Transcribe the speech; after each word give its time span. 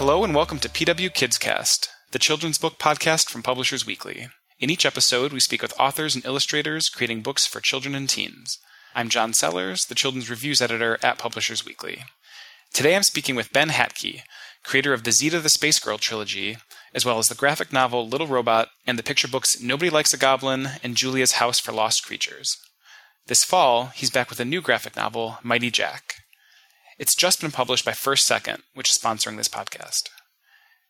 Hello 0.00 0.24
and 0.24 0.34
welcome 0.34 0.58
to 0.60 0.68
PW 0.70 1.12
Kids 1.12 1.36
Cast, 1.36 1.90
the 2.12 2.18
children's 2.18 2.56
book 2.56 2.78
podcast 2.78 3.28
from 3.28 3.42
Publishers 3.42 3.84
Weekly. 3.84 4.28
In 4.58 4.70
each 4.70 4.86
episode, 4.86 5.30
we 5.30 5.40
speak 5.40 5.60
with 5.60 5.78
authors 5.78 6.14
and 6.14 6.24
illustrators 6.24 6.88
creating 6.88 7.20
books 7.20 7.46
for 7.46 7.60
children 7.60 7.94
and 7.94 8.08
teens. 8.08 8.56
I'm 8.94 9.10
John 9.10 9.34
Sellers, 9.34 9.84
the 9.84 9.94
children's 9.94 10.30
reviews 10.30 10.62
editor 10.62 10.98
at 11.02 11.18
Publishers 11.18 11.66
Weekly. 11.66 12.02
Today 12.72 12.96
I'm 12.96 13.02
speaking 13.02 13.36
with 13.36 13.52
Ben 13.52 13.68
Hatke, 13.68 14.22
creator 14.64 14.94
of 14.94 15.04
the 15.04 15.12
Zita 15.12 15.38
the 15.38 15.50
Space 15.50 15.78
Girl 15.78 15.98
trilogy, 15.98 16.56
as 16.94 17.04
well 17.04 17.18
as 17.18 17.28
the 17.28 17.34
graphic 17.34 17.70
novel 17.70 18.08
Little 18.08 18.26
Robot 18.26 18.68
and 18.86 18.98
the 18.98 19.02
picture 19.02 19.28
books 19.28 19.60
Nobody 19.60 19.90
Likes 19.90 20.14
a 20.14 20.16
Goblin 20.16 20.66
and 20.82 20.96
Julia's 20.96 21.32
House 21.32 21.60
for 21.60 21.72
Lost 21.72 22.06
Creatures. 22.06 22.56
This 23.26 23.44
fall, 23.44 23.88
he's 23.88 24.08
back 24.08 24.30
with 24.30 24.40
a 24.40 24.46
new 24.46 24.62
graphic 24.62 24.96
novel, 24.96 25.36
Mighty 25.42 25.70
Jack. 25.70 26.14
It's 27.00 27.14
just 27.14 27.40
been 27.40 27.50
published 27.50 27.86
by 27.86 27.92
First 27.92 28.26
Second, 28.26 28.62
which 28.74 28.90
is 28.90 28.98
sponsoring 28.98 29.38
this 29.38 29.48
podcast. 29.48 30.10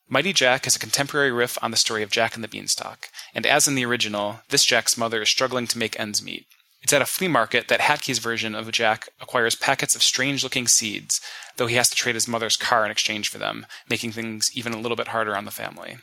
Mighty 0.08 0.32
Jack 0.32 0.66
is 0.66 0.74
a 0.74 0.80
contemporary 0.80 1.30
riff 1.30 1.56
on 1.62 1.70
the 1.70 1.76
story 1.76 2.02
of 2.02 2.10
Jack 2.10 2.34
and 2.34 2.42
the 2.42 2.48
Beanstalk, 2.48 3.06
and 3.32 3.46
as 3.46 3.68
in 3.68 3.76
the 3.76 3.84
original, 3.84 4.40
this 4.48 4.64
Jack's 4.64 4.98
mother 4.98 5.22
is 5.22 5.30
struggling 5.30 5.68
to 5.68 5.78
make 5.78 6.00
ends 6.00 6.20
meet. 6.20 6.46
It's 6.82 6.92
at 6.92 7.00
a 7.00 7.06
flea 7.06 7.28
market 7.28 7.68
that 7.68 7.82
Hatke's 7.82 8.18
version 8.18 8.56
of 8.56 8.72
Jack 8.72 9.08
acquires 9.20 9.54
packets 9.54 9.94
of 9.94 10.02
strange 10.02 10.42
looking 10.42 10.66
seeds, 10.66 11.20
though 11.58 11.68
he 11.68 11.76
has 11.76 11.88
to 11.90 11.94
trade 11.94 12.16
his 12.16 12.26
mother's 12.26 12.56
car 12.56 12.84
in 12.84 12.90
exchange 12.90 13.28
for 13.28 13.38
them, 13.38 13.64
making 13.88 14.10
things 14.10 14.48
even 14.52 14.72
a 14.72 14.80
little 14.80 14.96
bit 14.96 15.08
harder 15.08 15.36
on 15.36 15.44
the 15.44 15.52
family. 15.52 15.98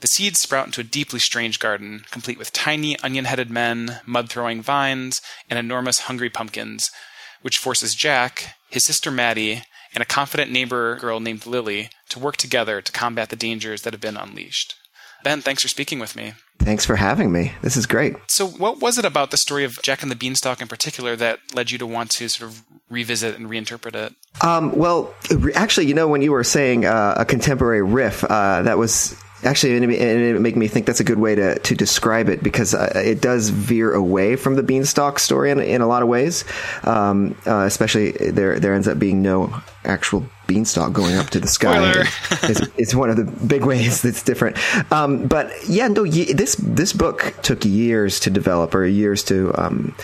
The 0.00 0.08
seeds 0.08 0.40
sprout 0.40 0.64
into 0.64 0.80
a 0.80 0.84
deeply 0.84 1.18
strange 1.18 1.58
garden, 1.58 2.04
complete 2.10 2.38
with 2.38 2.54
tiny 2.54 2.98
onion 3.00 3.26
headed 3.26 3.50
men, 3.50 4.00
mud 4.06 4.30
throwing 4.30 4.62
vines, 4.62 5.20
and 5.50 5.58
enormous 5.58 6.00
hungry 6.00 6.30
pumpkins, 6.30 6.90
which 7.42 7.58
forces 7.58 7.94
Jack, 7.94 8.54
his 8.70 8.84
sister 8.84 9.10
Maddie, 9.10 9.62
and 9.94 10.02
a 10.02 10.06
confident 10.06 10.50
neighbor 10.50 10.96
girl 10.96 11.20
named 11.20 11.46
Lily 11.46 11.90
to 12.08 12.18
work 12.18 12.36
together 12.36 12.80
to 12.80 12.92
combat 12.92 13.28
the 13.28 13.36
dangers 13.36 13.82
that 13.82 13.92
have 13.92 14.00
been 14.00 14.16
unleashed. 14.16 14.74
Ben, 15.22 15.40
thanks 15.40 15.62
for 15.62 15.68
speaking 15.68 16.00
with 16.00 16.16
me. 16.16 16.34
Thanks 16.58 16.84
for 16.84 16.96
having 16.96 17.30
me. 17.30 17.52
This 17.62 17.76
is 17.76 17.86
great. 17.86 18.16
So, 18.28 18.46
what 18.46 18.80
was 18.80 18.98
it 18.98 19.04
about 19.04 19.30
the 19.30 19.36
story 19.36 19.64
of 19.64 19.80
Jack 19.82 20.02
and 20.02 20.10
the 20.10 20.16
Beanstalk 20.16 20.60
in 20.60 20.68
particular 20.68 21.16
that 21.16 21.38
led 21.54 21.70
you 21.70 21.78
to 21.78 21.86
want 21.86 22.10
to 22.12 22.28
sort 22.28 22.50
of 22.50 22.62
revisit 22.88 23.36
and 23.36 23.48
reinterpret 23.48 23.94
it? 23.94 24.14
Um, 24.42 24.76
well, 24.76 25.14
actually, 25.54 25.86
you 25.86 25.94
know, 25.94 26.08
when 26.08 26.22
you 26.22 26.32
were 26.32 26.44
saying 26.44 26.84
uh, 26.84 27.14
a 27.18 27.24
contemporary 27.24 27.82
riff, 27.82 28.24
uh, 28.24 28.62
that 28.62 28.78
was 28.78 29.20
Actually, 29.44 29.76
and 29.76 29.92
it, 29.92 30.40
made 30.40 30.56
me 30.56 30.68
think 30.68 30.86
that's 30.86 31.00
a 31.00 31.04
good 31.04 31.18
way 31.18 31.34
to, 31.34 31.58
to 31.58 31.74
describe 31.74 32.28
it 32.28 32.42
because 32.42 32.74
uh, 32.74 32.92
it 32.94 33.20
does 33.20 33.48
veer 33.48 33.92
away 33.92 34.36
from 34.36 34.54
the 34.54 34.62
beanstalk 34.62 35.18
story 35.18 35.50
in, 35.50 35.58
in 35.58 35.80
a 35.80 35.86
lot 35.86 36.02
of 36.02 36.08
ways. 36.08 36.44
Um, 36.84 37.36
uh, 37.46 37.64
especially 37.64 38.12
there 38.12 38.60
there 38.60 38.72
ends 38.74 38.86
up 38.86 38.98
being 39.00 39.20
no 39.20 39.52
actual 39.84 40.24
beanstalk 40.46 40.92
going 40.92 41.16
up 41.16 41.30
to 41.30 41.40
the 41.40 41.48
sky. 41.48 42.04
it's, 42.42 42.60
it's, 42.76 42.94
one 42.94 43.10
of 43.10 43.16
the 43.16 43.24
big 43.24 43.64
ways 43.64 44.02
that's 44.02 44.22
different. 44.22 44.58
Um, 44.92 45.26
but 45.26 45.50
yeah, 45.68 45.88
no, 45.88 46.06
this 46.06 46.54
this 46.56 46.92
book 46.92 47.34
took 47.42 47.64
years 47.64 48.20
to 48.20 48.30
develop 48.30 48.74
or 48.74 48.86
years 48.86 49.24
to. 49.24 49.52
Um, 49.60 49.94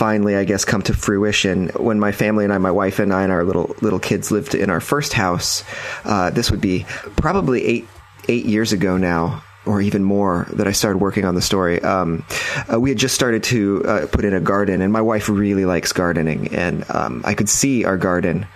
finally, 0.00 0.36
I 0.36 0.44
guess, 0.44 0.64
come 0.64 0.80
to 0.82 0.94
fruition 0.94 1.68
when 1.70 2.00
my 2.00 2.12
family 2.12 2.44
and 2.44 2.52
I, 2.52 2.58
my 2.58 2.70
wife 2.70 3.00
and 3.00 3.12
I, 3.12 3.22
and 3.22 3.32
our 3.32 3.44
little 3.44 3.74
little 3.80 3.98
kids 3.98 4.30
lived 4.30 4.54
in 4.54 4.70
our 4.70 4.80
first 4.80 5.12
house. 5.12 5.64
Uh, 6.04 6.30
this 6.30 6.50
would 6.50 6.60
be 6.60 6.86
probably 7.16 7.64
eight 7.64 7.88
eight 8.30 8.46
years 8.46 8.72
ago 8.72 8.96
now, 8.96 9.42
or 9.66 9.82
even 9.82 10.04
more, 10.04 10.46
that 10.52 10.66
I 10.66 10.72
started 10.72 10.98
working 10.98 11.24
on 11.24 11.34
the 11.34 11.42
story. 11.42 11.82
Um, 11.82 12.24
uh, 12.72 12.80
we 12.80 12.90
had 12.90 12.98
just 12.98 13.14
started 13.14 13.42
to 13.44 13.84
uh, 13.84 14.06
put 14.06 14.24
in 14.24 14.32
a 14.32 14.40
garden, 14.40 14.80
and 14.80 14.92
my 14.92 15.02
wife 15.02 15.28
really 15.28 15.64
likes 15.64 15.92
gardening, 15.92 16.54
and 16.54 16.88
um, 16.90 17.22
I 17.24 17.34
could 17.34 17.48
see 17.48 17.84
our 17.84 17.98
garden. 17.98 18.46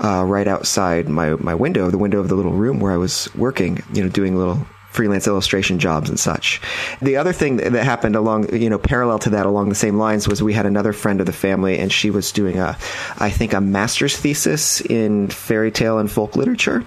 Uh, 0.00 0.22
right 0.24 0.46
outside 0.46 1.08
my, 1.08 1.30
my 1.30 1.56
window, 1.56 1.90
the 1.90 1.98
window 1.98 2.20
of 2.20 2.28
the 2.28 2.36
little 2.36 2.52
room 2.52 2.78
where 2.78 2.92
I 2.92 2.96
was 2.96 3.28
working, 3.34 3.82
you 3.92 4.00
know, 4.00 4.08
doing 4.08 4.36
little 4.36 4.64
freelance 4.90 5.26
illustration 5.26 5.80
jobs 5.80 6.08
and 6.08 6.20
such. 6.20 6.60
The 7.02 7.16
other 7.16 7.32
thing 7.32 7.56
that 7.56 7.72
happened 7.82 8.14
along, 8.14 8.54
you 8.54 8.70
know, 8.70 8.78
parallel 8.78 9.18
to 9.18 9.30
that 9.30 9.44
along 9.44 9.70
the 9.70 9.74
same 9.74 9.98
lines 9.98 10.28
was 10.28 10.40
we 10.40 10.52
had 10.52 10.66
another 10.66 10.92
friend 10.92 11.18
of 11.18 11.26
the 11.26 11.32
family 11.32 11.80
and 11.80 11.92
she 11.92 12.10
was 12.10 12.30
doing 12.30 12.60
a, 12.60 12.78
I 13.18 13.30
think 13.30 13.54
a 13.54 13.60
master's 13.60 14.16
thesis 14.16 14.80
in 14.80 15.26
fairy 15.30 15.72
tale 15.72 15.98
and 15.98 16.08
folk 16.08 16.36
literature 16.36 16.84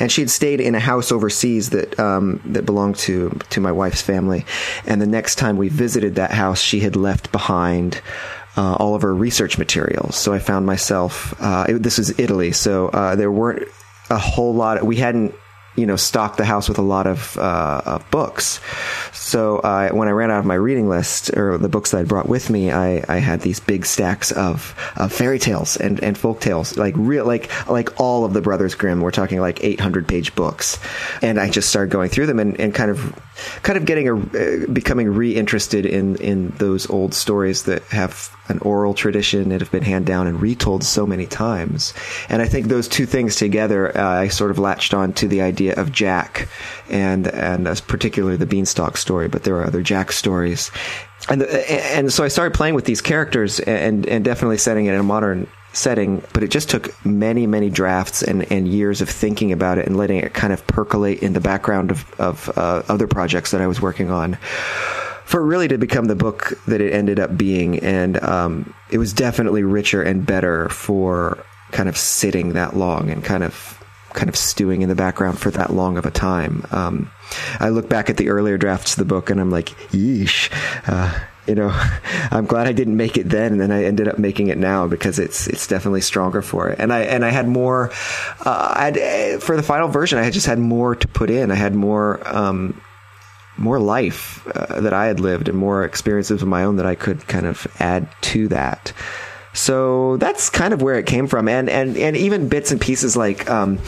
and 0.00 0.10
she 0.10 0.20
had 0.20 0.30
stayed 0.30 0.60
in 0.60 0.74
a 0.74 0.80
house 0.80 1.12
overseas 1.12 1.70
that 1.70 1.98
um, 1.98 2.40
that 2.46 2.66
belonged 2.66 2.96
to 2.96 3.30
to 3.50 3.60
my 3.60 3.72
wife's 3.72 4.02
family. 4.02 4.44
And 4.86 5.00
the 5.00 5.06
next 5.06 5.36
time 5.36 5.56
we 5.56 5.68
visited 5.68 6.16
that 6.16 6.32
house, 6.32 6.60
she 6.60 6.80
had 6.80 6.96
left 6.96 7.32
behind. 7.32 8.00
Uh, 8.56 8.74
all 8.74 8.96
of 8.96 9.02
her 9.02 9.14
research 9.14 9.56
materials. 9.56 10.16
So 10.16 10.32
I 10.32 10.40
found 10.40 10.66
myself. 10.66 11.32
Uh, 11.40 11.66
it, 11.68 11.82
this 11.84 11.96
was 11.96 12.18
Italy, 12.18 12.50
so 12.50 12.88
uh, 12.88 13.14
there 13.14 13.30
weren't 13.30 13.68
a 14.10 14.18
whole 14.18 14.52
lot. 14.52 14.82
We 14.82 14.96
hadn't 14.96 15.32
you 15.78 15.86
know, 15.86 15.96
stocked 15.96 16.36
the 16.36 16.44
house 16.44 16.68
with 16.68 16.78
a 16.78 16.82
lot 16.82 17.06
of 17.06 17.38
uh, 17.38 18.00
books. 18.10 18.60
So 19.12 19.58
uh, 19.58 19.90
when 19.90 20.08
I 20.08 20.10
ran 20.10 20.30
out 20.30 20.40
of 20.40 20.44
my 20.46 20.54
reading 20.54 20.88
list 20.88 21.36
or 21.36 21.56
the 21.58 21.68
books 21.68 21.92
that 21.92 21.98
I 21.98 22.02
brought 22.02 22.28
with 22.28 22.50
me, 22.50 22.70
I, 22.70 23.04
I 23.08 23.18
had 23.18 23.42
these 23.42 23.60
big 23.60 23.86
stacks 23.86 24.32
of, 24.32 24.74
of 24.96 25.12
fairy 25.12 25.38
tales 25.38 25.76
and, 25.76 26.02
and 26.02 26.18
folk 26.18 26.40
tales, 26.40 26.76
like 26.76 26.94
real, 26.96 27.24
like 27.24 27.48
like 27.68 28.00
all 28.00 28.24
of 28.24 28.32
the 28.32 28.40
Brothers 28.40 28.74
Grimm. 28.74 29.00
We're 29.00 29.10
talking 29.10 29.40
like 29.40 29.62
800 29.62 30.08
page 30.08 30.34
books, 30.34 30.78
and 31.22 31.38
I 31.38 31.48
just 31.50 31.68
started 31.68 31.90
going 31.90 32.10
through 32.10 32.26
them 32.26 32.38
and, 32.40 32.58
and 32.60 32.74
kind 32.74 32.90
of 32.90 33.14
kind 33.62 33.78
of 33.78 33.84
getting 33.84 34.08
a 34.08 34.16
uh, 34.16 34.66
becoming 34.72 35.08
reinterested 35.08 35.86
in 35.86 36.16
in 36.16 36.50
those 36.58 36.90
old 36.90 37.14
stories 37.14 37.64
that 37.64 37.82
have 37.84 38.34
an 38.48 38.58
oral 38.60 38.94
tradition 38.94 39.50
that 39.50 39.60
have 39.60 39.70
been 39.70 39.82
handed 39.82 40.08
down 40.08 40.26
and 40.26 40.40
retold 40.40 40.82
so 40.82 41.06
many 41.06 41.26
times. 41.26 41.92
And 42.28 42.40
I 42.42 42.46
think 42.46 42.66
those 42.66 42.88
two 42.88 43.06
things 43.06 43.36
together, 43.36 43.96
uh, 43.96 44.02
I 44.02 44.28
sort 44.28 44.50
of 44.50 44.58
latched 44.58 44.94
on 44.94 45.12
to 45.14 45.28
the 45.28 45.42
idea 45.42 45.67
of 45.72 45.92
Jack 45.92 46.48
and, 46.88 47.26
and 47.28 47.68
uh, 47.68 47.74
particularly 47.86 48.36
the 48.36 48.46
Beanstalk 48.46 48.96
story, 48.96 49.28
but 49.28 49.44
there 49.44 49.56
are 49.56 49.64
other 49.64 49.82
Jack 49.82 50.12
stories. 50.12 50.70
And, 51.28 51.42
and 51.42 52.12
so 52.12 52.24
I 52.24 52.28
started 52.28 52.54
playing 52.54 52.74
with 52.74 52.84
these 52.84 53.00
characters 53.00 53.60
and, 53.60 54.06
and 54.06 54.24
definitely 54.24 54.58
setting 54.58 54.86
it 54.86 54.94
in 54.94 55.00
a 55.00 55.04
modern 55.04 55.46
setting, 55.72 56.22
but 56.32 56.42
it 56.42 56.50
just 56.50 56.70
took 56.70 56.92
many, 57.04 57.46
many 57.46 57.70
drafts 57.70 58.22
and, 58.22 58.50
and 58.50 58.68
years 58.68 59.00
of 59.00 59.08
thinking 59.08 59.52
about 59.52 59.78
it 59.78 59.86
and 59.86 59.96
letting 59.96 60.18
it 60.18 60.34
kind 60.34 60.52
of 60.52 60.66
percolate 60.66 61.22
in 61.22 61.32
the 61.34 61.40
background 61.40 61.90
of, 61.90 62.20
of 62.20 62.50
uh, 62.56 62.82
other 62.88 63.06
projects 63.06 63.50
that 63.50 63.60
I 63.60 63.66
was 63.66 63.80
working 63.80 64.10
on 64.10 64.38
for 65.24 65.44
really 65.44 65.68
to 65.68 65.76
become 65.76 66.06
the 66.06 66.16
book 66.16 66.54
that 66.66 66.80
it 66.80 66.92
ended 66.92 67.20
up 67.20 67.36
being. 67.36 67.78
And 67.80 68.22
um, 68.22 68.74
it 68.90 68.98
was 68.98 69.12
definitely 69.12 69.62
richer 69.62 70.02
and 70.02 70.24
better 70.24 70.70
for 70.70 71.44
kind 71.70 71.88
of 71.88 71.98
sitting 71.98 72.54
that 72.54 72.76
long 72.76 73.10
and 73.10 73.22
kind 73.22 73.44
of 73.44 73.77
kind 74.18 74.28
of 74.28 74.36
stewing 74.36 74.82
in 74.82 74.88
the 74.88 74.96
background 74.96 75.38
for 75.38 75.50
that 75.52 75.70
long 75.72 75.96
of 75.96 76.04
a 76.04 76.10
time. 76.10 76.66
Um, 76.72 77.08
I 77.60 77.68
look 77.68 77.88
back 77.88 78.10
at 78.10 78.16
the 78.16 78.30
earlier 78.30 78.58
drafts 78.58 78.94
of 78.94 78.98
the 78.98 79.04
book 79.04 79.30
and 79.30 79.40
I'm 79.40 79.50
like, 79.50 79.68
yeesh. 79.92 80.50
Uh, 80.88 81.16
you 81.46 81.54
know, 81.54 81.70
I'm 82.30 82.44
glad 82.44 82.66
I 82.66 82.72
didn't 82.72 82.96
make 82.96 83.16
it 83.16 83.28
then, 83.28 83.52
and 83.52 83.60
then 83.60 83.70
I 83.70 83.84
ended 83.84 84.08
up 84.08 84.18
making 84.18 84.48
it 84.48 84.58
now 84.58 84.86
because 84.88 85.18
it's 85.18 85.46
it's 85.46 85.66
definitely 85.66 86.02
stronger 86.02 86.42
for 86.42 86.68
it. 86.68 86.78
And 86.78 86.92
I 86.92 87.00
and 87.00 87.24
I 87.24 87.30
had 87.30 87.48
more. 87.48 87.90
Uh, 88.44 88.74
I 88.76 88.84
had, 88.84 89.42
for 89.42 89.56
the 89.56 89.62
final 89.62 89.88
version, 89.88 90.18
I 90.18 90.24
had 90.24 90.34
just 90.34 90.46
had 90.46 90.58
more 90.58 90.94
to 90.94 91.08
put 91.08 91.30
in. 91.30 91.50
I 91.50 91.54
had 91.54 91.74
more 91.74 92.20
um, 92.28 92.78
more 93.56 93.80
life 93.80 94.46
uh, 94.54 94.80
that 94.80 94.92
I 94.92 95.06
had 95.06 95.20
lived 95.20 95.48
and 95.48 95.56
more 95.56 95.84
experiences 95.84 96.42
of 96.42 96.48
my 96.48 96.64
own 96.64 96.76
that 96.76 96.86
I 96.86 96.94
could 96.94 97.26
kind 97.28 97.46
of 97.46 97.66
add 97.78 98.08
to 98.22 98.48
that. 98.48 98.92
So 99.58 100.16
that's 100.18 100.50
kind 100.50 100.72
of 100.72 100.82
where 100.82 100.98
it 100.98 101.06
came 101.06 101.26
from, 101.26 101.48
and 101.48 101.68
and 101.68 101.96
and 101.96 102.16
even 102.16 102.48
bits 102.48 102.70
and 102.70 102.80
pieces 102.80 103.16
like 103.16 103.50
um, 103.50 103.80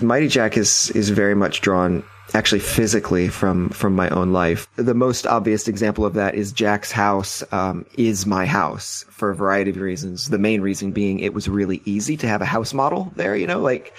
Mighty 0.00 0.28
Jack 0.28 0.56
is 0.56 0.90
is 0.90 1.10
very 1.10 1.34
much 1.34 1.60
drawn 1.60 2.04
actually 2.32 2.60
physically 2.60 3.28
from 3.28 3.68
from 3.70 3.96
my 3.96 4.08
own 4.10 4.32
life. 4.32 4.68
The 4.76 4.94
most 4.94 5.26
obvious 5.26 5.66
example 5.66 6.04
of 6.04 6.14
that 6.14 6.36
is 6.36 6.52
Jack's 6.52 6.92
house 6.92 7.42
um, 7.52 7.84
is 7.98 8.24
my 8.24 8.46
house 8.46 9.04
for 9.10 9.30
a 9.30 9.34
variety 9.34 9.70
of 9.70 9.78
reasons. 9.78 10.28
The 10.28 10.38
main 10.38 10.60
reason 10.60 10.92
being 10.92 11.18
it 11.18 11.34
was 11.34 11.48
really 11.48 11.82
easy 11.84 12.16
to 12.18 12.28
have 12.28 12.40
a 12.40 12.46
house 12.46 12.72
model 12.72 13.12
there. 13.16 13.34
You 13.34 13.48
know, 13.48 13.60
like 13.60 13.94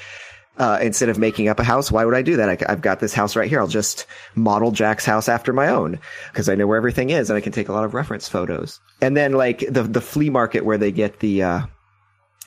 uh, 0.57 0.79
instead 0.81 1.09
of 1.09 1.17
making 1.17 1.47
up 1.47 1.59
a 1.59 1.63
house, 1.63 1.91
why 1.91 2.03
would 2.03 2.15
I 2.15 2.21
do 2.21 2.37
that? 2.37 2.49
I, 2.49 2.69
have 2.69 2.81
got 2.81 2.99
this 2.99 3.13
house 3.13 3.35
right 3.35 3.49
here. 3.49 3.59
I'll 3.59 3.67
just 3.67 4.05
model 4.35 4.71
Jack's 4.71 5.05
house 5.05 5.29
after 5.29 5.53
my 5.53 5.67
own 5.67 5.99
because 6.31 6.49
I 6.49 6.55
know 6.55 6.67
where 6.67 6.77
everything 6.77 7.09
is 7.09 7.29
and 7.29 7.37
I 7.37 7.41
can 7.41 7.51
take 7.51 7.69
a 7.69 7.73
lot 7.73 7.83
of 7.83 7.93
reference 7.93 8.27
photos. 8.27 8.79
And 9.01 9.15
then 9.15 9.33
like 9.33 9.59
the 9.59 9.83
the 9.83 10.01
flea 10.01 10.29
market 10.29 10.65
where 10.65 10.77
they 10.77 10.91
get 10.91 11.19
the 11.19 11.43
uh, 11.43 11.61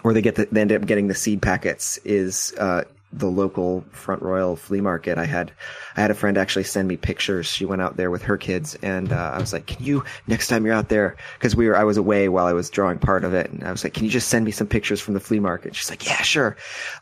where 0.03 0.15
they 0.15 0.23
get 0.23 0.35
the, 0.35 0.49
they 0.51 0.61
end 0.61 0.73
up 0.73 0.87
getting 0.87 1.09
the 1.09 1.15
seed 1.15 1.41
packets 1.43 1.99
is 1.99 2.53
uh, 2.59 2.85
the 3.13 3.27
local 3.27 3.85
Front 3.91 4.23
Royal 4.23 4.57
flea 4.57 4.81
market. 4.81 5.19
I 5.19 5.25
had 5.25 5.53
I 5.97 6.01
had 6.01 6.11
a 6.11 6.15
friend 6.15 6.39
actually 6.39 6.65
send 6.65 6.89
me 6.89 6.97
pictures. 6.97 7.47
She 7.47 7.65
went 7.65 7.83
out 7.83 7.97
there 7.97 8.11
with 8.11 8.23
her 8.23 8.37
kids, 8.37 8.77
and 8.83 9.13
uh, 9.13 9.33
I 9.35 9.39
was 9.39 9.53
like, 9.53 9.67
"Can 9.67 9.85
you 9.85 10.05
next 10.27 10.49
time 10.49 10.65
you're 10.65 10.75
out 10.75 10.89
there?" 10.89 11.17
Because 11.39 11.57
we 11.57 11.69
were 11.69 11.77
I 11.77 11.85
was 11.85 11.97
away 11.97 12.29
while 12.29 12.47
I 12.47 12.53
was 12.53 12.71
drawing 12.71 12.99
part 12.99 13.25
of 13.25 13.35
it, 13.35 13.51
and 13.51 13.65
I 13.65 13.71
was 13.73 13.83
like, 13.83 13.95
"Can 13.95 14.05
you 14.05 14.11
just 14.11 14.29
send 14.29 14.45
me 14.45 14.53
some 14.53 14.67
pictures 14.67 15.01
from 15.01 15.15
the 15.15 15.21
flea 15.21 15.41
market?" 15.41 15.75
She's 15.75 15.91
like, 15.91 16.07
"Yeah, 16.07 16.23
sure." 16.23 16.57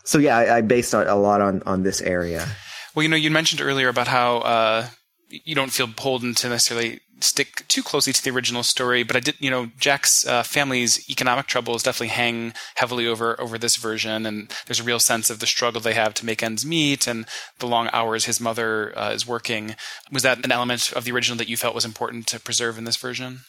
So 0.04 0.18
yeah, 0.18 0.36
I, 0.36 0.58
I 0.58 0.60
based 0.62 0.94
a 0.94 1.14
lot 1.14 1.40
on 1.40 1.62
on 1.66 1.82
this 1.82 2.00
area. 2.00 2.46
Well, 2.94 3.02
you 3.02 3.08
know, 3.08 3.16
you 3.16 3.30
mentioned 3.30 3.60
earlier 3.60 3.88
about 3.88 4.08
how 4.08 4.38
uh, 4.38 4.86
you 5.28 5.54
don't 5.54 5.70
feel 5.70 5.86
beholden 5.86 6.34
to 6.36 6.48
necessarily 6.48 7.00
stick 7.20 7.66
too 7.68 7.82
closely 7.82 8.12
to 8.12 8.22
the 8.22 8.30
original 8.30 8.62
story, 8.62 9.02
but 9.02 9.16
I 9.16 9.20
did, 9.20 9.36
you 9.38 9.50
know, 9.50 9.70
Jack's 9.78 10.26
uh, 10.26 10.42
family's 10.42 11.08
economic 11.10 11.46
troubles 11.46 11.82
definitely 11.82 12.08
hang 12.08 12.52
heavily 12.76 13.06
over 13.06 13.40
over 13.40 13.58
this 13.58 13.76
version, 13.76 14.26
and 14.26 14.52
there's 14.66 14.80
a 14.80 14.84
real 14.84 15.00
sense 15.00 15.30
of 15.30 15.40
the 15.40 15.46
struggle 15.46 15.80
they 15.80 15.94
have 15.94 16.14
to 16.14 16.26
make 16.26 16.42
ends 16.42 16.64
meet 16.64 17.06
and 17.06 17.26
the 17.58 17.66
long 17.66 17.88
hours 17.92 18.24
his 18.24 18.40
mother 18.40 18.96
uh, 18.96 19.10
is 19.10 19.26
working. 19.26 19.74
Was 20.12 20.22
that 20.22 20.44
an 20.44 20.52
element 20.52 20.92
of 20.92 21.04
the 21.04 21.12
original 21.12 21.38
that 21.38 21.48
you 21.48 21.56
felt 21.56 21.74
was 21.74 21.84
important 21.84 22.26
to 22.28 22.40
preserve 22.40 22.78
in 22.78 22.84
this 22.84 22.96
version? 22.96 23.40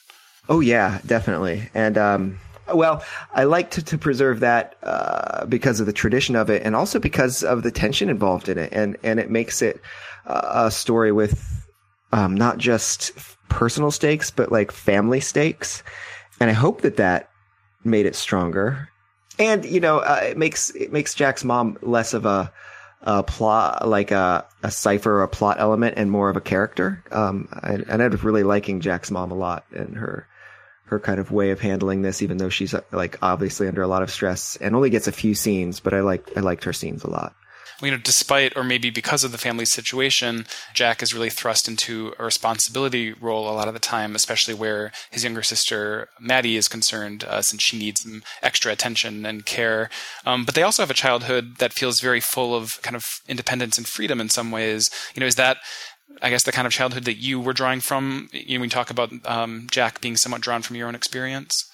Oh 0.47 0.59
yeah, 0.59 0.99
definitely, 1.05 1.69
and 1.73 1.97
um, 1.97 2.39
well, 2.73 3.03
I 3.33 3.43
like 3.43 3.71
to, 3.71 3.83
to 3.83 3.97
preserve 3.97 4.39
that 4.41 4.75
uh, 4.83 5.45
because 5.45 5.79
of 5.79 5.85
the 5.85 5.93
tradition 5.93 6.35
of 6.35 6.49
it, 6.49 6.63
and 6.63 6.75
also 6.75 6.99
because 6.99 7.43
of 7.43 7.63
the 7.63 7.71
tension 7.71 8.09
involved 8.09 8.49
in 8.49 8.57
it, 8.57 8.71
and 8.73 8.97
and 9.03 9.19
it 9.19 9.29
makes 9.29 9.61
it 9.61 9.81
uh, 10.25 10.65
a 10.65 10.71
story 10.71 11.11
with 11.11 11.58
um, 12.11 12.35
not 12.35 12.57
just 12.57 13.11
personal 13.49 13.91
stakes, 13.91 14.31
but 14.31 14.51
like 14.51 14.71
family 14.71 15.19
stakes. 15.19 15.83
And 16.39 16.49
I 16.49 16.53
hope 16.53 16.81
that 16.81 16.97
that 16.97 17.29
made 17.83 18.05
it 18.05 18.15
stronger. 18.15 18.89
And 19.37 19.65
you 19.65 19.79
know, 19.79 19.99
uh, 19.99 20.21
it 20.23 20.37
makes 20.37 20.69
it 20.71 20.91
makes 20.91 21.13
Jack's 21.13 21.43
mom 21.43 21.77
less 21.81 22.13
of 22.13 22.25
a, 22.25 22.51
a 23.01 23.23
plot, 23.23 23.87
like 23.87 24.11
a, 24.11 24.45
a 24.63 24.71
cipher 24.71 25.19
or 25.19 25.23
a 25.23 25.27
plot 25.27 25.57
element, 25.59 25.95
and 25.97 26.11
more 26.11 26.29
of 26.29 26.35
a 26.37 26.41
character. 26.41 27.03
Um, 27.11 27.47
and, 27.63 27.85
and 27.87 28.03
I'm 28.03 28.11
really 28.11 28.43
liking 28.43 28.81
Jack's 28.81 29.11
mom 29.11 29.31
a 29.31 29.35
lot 29.35 29.65
and 29.71 29.95
her 29.95 30.27
her 30.85 30.99
kind 30.99 31.19
of 31.19 31.31
way 31.31 31.51
of 31.51 31.59
handling 31.59 32.01
this, 32.01 32.21
even 32.21 32.37
though 32.37 32.49
she's 32.49 32.73
like 32.91 33.17
obviously 33.21 33.67
under 33.67 33.83
a 33.83 33.87
lot 33.87 34.01
of 34.01 34.09
stress 34.09 34.55
and 34.57 34.75
only 34.75 34.89
gets 34.89 35.07
a 35.07 35.11
few 35.11 35.35
scenes. 35.35 35.79
But 35.79 35.93
I 35.93 36.01
like 36.01 36.35
I 36.35 36.41
liked 36.41 36.63
her 36.65 36.73
scenes 36.73 37.03
a 37.03 37.09
lot 37.09 37.33
you 37.81 37.91
know, 37.91 37.97
despite 37.97 38.55
or 38.55 38.63
maybe 38.63 38.89
because 38.89 39.23
of 39.23 39.31
the 39.31 39.37
family 39.37 39.65
situation, 39.65 40.45
Jack 40.73 41.01
is 41.01 41.13
really 41.13 41.29
thrust 41.29 41.67
into 41.67 42.13
a 42.19 42.23
responsibility 42.23 43.13
role 43.13 43.49
a 43.49 43.53
lot 43.53 43.67
of 43.67 43.73
the 43.73 43.79
time, 43.79 44.15
especially 44.15 44.53
where 44.53 44.91
his 45.11 45.23
younger 45.23 45.43
sister 45.43 46.09
Maddie 46.19 46.57
is 46.57 46.67
concerned, 46.67 47.23
uh, 47.23 47.41
since 47.41 47.63
she 47.63 47.77
needs 47.77 48.01
some 48.01 48.23
extra 48.41 48.71
attention 48.71 49.25
and 49.25 49.45
care. 49.45 49.89
Um, 50.25 50.45
but 50.45 50.55
they 50.55 50.63
also 50.63 50.81
have 50.81 50.91
a 50.91 50.95
childhood 50.95 51.57
that 51.59 51.73
feels 51.73 51.99
very 51.99 52.19
full 52.19 52.55
of 52.55 52.81
kind 52.81 52.95
of 52.95 53.03
independence 53.27 53.77
and 53.77 53.87
freedom 53.87 54.19
in 54.19 54.29
some 54.29 54.51
ways. 54.51 54.89
You 55.15 55.21
know, 55.21 55.27
is 55.27 55.35
that 55.35 55.57
I 56.21 56.29
guess 56.29 56.43
the 56.43 56.51
kind 56.51 56.65
of 56.65 56.73
childhood 56.73 57.05
that 57.05 57.17
you 57.17 57.39
were 57.39 57.53
drawing 57.53 57.81
from. 57.81 58.29
You 58.33 58.57
know, 58.57 58.61
we 58.61 58.69
talk 58.69 58.89
about 58.89 59.11
um, 59.25 59.67
Jack 59.71 60.01
being 60.01 60.17
somewhat 60.17 60.41
drawn 60.41 60.61
from 60.61 60.75
your 60.75 60.87
own 60.87 60.95
experience 60.95 61.69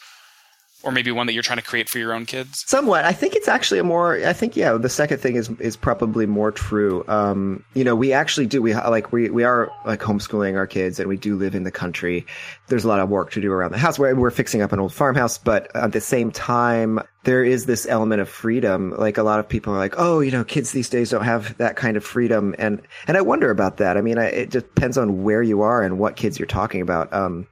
or 0.86 0.92
maybe 0.92 1.12
one 1.12 1.28
that 1.28 1.34
you're 1.34 1.44
trying 1.44 1.58
to 1.58 1.64
create 1.64 1.90
for 1.90 1.98
your 1.98 2.14
own 2.14 2.26
kids? 2.26 2.64
Somewhat. 2.68 3.04
I 3.04 3.12
think 3.12 3.36
it's 3.36 3.48
actually 3.48 3.80
a 3.80 3.84
more. 3.84 4.16
I 4.26 4.34
think 4.34 4.56
yeah. 4.56 4.74
The 4.74 4.90
second 4.90 5.18
thing 5.18 5.36
is 5.36 5.50
is 5.60 5.76
probably 5.76 6.26
more 6.26 6.52
true. 6.52 7.04
Um, 7.08 7.64
you 7.74 7.84
know, 7.84 7.96
we 7.96 8.14
actually 8.14 8.46
do. 8.46 8.62
We 8.62 8.76
like 8.76 9.12
we 9.12 9.30
we 9.30 9.44
are 9.44 9.72
like 9.86 10.00
homeschooling 10.00 10.56
our 10.56 10.68
kids, 10.68 11.00
and 11.00 11.10
we 11.10 11.18
do 11.18 11.36
live 11.36 11.56
in 11.56 11.64
the 11.64 11.72
country. 11.72 12.26
There's 12.68 12.86
a 12.86 12.88
lot 12.88 13.00
of 13.00 13.10
work 13.10 13.32
to 13.32 13.42
do 13.42 13.52
around 13.52 13.72
the 13.72 13.78
house. 13.78 14.00
We're 14.00 14.16
we're 14.16 14.32
fixing 14.32 14.62
up 14.62 14.72
an 14.72 14.80
old 14.80 14.94
farmhouse, 14.94 15.38
but 15.38 15.76
at 15.76 15.92
the 15.92 16.02
same 16.02 16.32
time, 16.32 17.00
there 17.24 17.44
is 17.44 17.66
this 17.66 17.88
element 17.88 18.22
of 18.22 18.30
freedom. 18.30 18.92
Like 18.92 19.18
a 19.18 19.24
lot 19.24 19.40
of 19.40 19.50
people 19.50 19.74
are 19.74 19.78
like, 19.78 19.96
oh, 19.98 20.20
you 20.20 20.32
know, 20.32 20.44
kids 20.44 20.72
these 20.72 20.90
days 20.90 21.10
don't 21.10 21.24
have 21.26 21.58
that 21.58 21.76
kind 21.76 21.98
of 21.98 22.06
freedom, 22.06 22.56
and 22.60 22.82
and 23.08 23.18
I 23.18 23.22
wonder 23.22 23.50
about 23.50 23.78
that. 23.78 23.98
I 23.98 24.02
mean, 24.02 24.20
I, 24.20 24.26
it 24.26 24.52
depends 24.52 24.98
on 24.98 25.24
where 25.24 25.42
you 25.42 25.62
are 25.62 25.82
and 25.82 25.98
what 25.98 26.16
kids 26.16 26.40
you're 26.40 26.46
talking 26.46 26.82
about. 26.82 27.12
Um, 27.12 27.48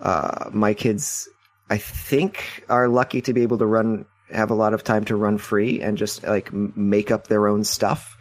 uh, 0.00 0.50
my 0.52 0.74
kids 0.74 1.28
I 1.68 1.78
think 1.78 2.64
are 2.68 2.88
lucky 2.88 3.20
to 3.22 3.32
be 3.32 3.42
able 3.42 3.58
to 3.58 3.66
run, 3.66 4.06
have 4.30 4.50
a 4.50 4.54
lot 4.54 4.74
of 4.74 4.84
time 4.84 5.04
to 5.06 5.16
run 5.16 5.38
free 5.38 5.80
and 5.80 5.98
just 5.98 6.22
like 6.22 6.52
make 6.52 7.10
up 7.10 7.26
their 7.26 7.48
own 7.48 7.64
stuff. 7.64 8.16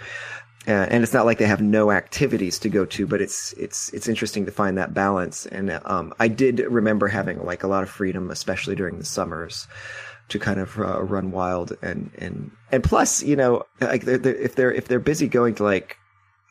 Uh, 0.67 0.71
and 0.71 1.03
it's 1.03 1.13
not 1.13 1.25
like 1.25 1.37
they 1.37 1.45
have 1.45 1.61
no 1.61 1.91
activities 1.91 2.57
to 2.57 2.69
go 2.69 2.85
to, 2.85 3.05
but 3.05 3.21
it's 3.21 3.53
it's 3.53 3.93
it's 3.93 4.07
interesting 4.07 4.45
to 4.45 4.51
find 4.51 4.79
that 4.79 4.95
balance. 4.95 5.45
And 5.45 5.79
um, 5.85 6.11
I 6.19 6.27
did 6.27 6.59
remember 6.59 7.07
having 7.07 7.43
like 7.45 7.63
a 7.63 7.67
lot 7.67 7.83
of 7.83 7.89
freedom, 7.89 8.31
especially 8.31 8.75
during 8.75 8.97
the 8.97 9.05
summers, 9.05 9.67
to 10.29 10.39
kind 10.39 10.59
of 10.59 10.79
uh, 10.79 11.03
run 11.03 11.29
wild 11.31 11.77
and 11.83 12.09
and 12.17 12.49
and 12.71 12.83
plus, 12.83 13.21
you 13.21 13.35
know, 13.35 13.63
like 13.79 14.05
they're, 14.05 14.17
they're, 14.17 14.35
if 14.35 14.55
they're 14.55 14.71
if 14.71 14.87
they're 14.87 14.99
busy 14.99 15.27
going 15.27 15.53
to 15.55 15.63
like 15.63 15.97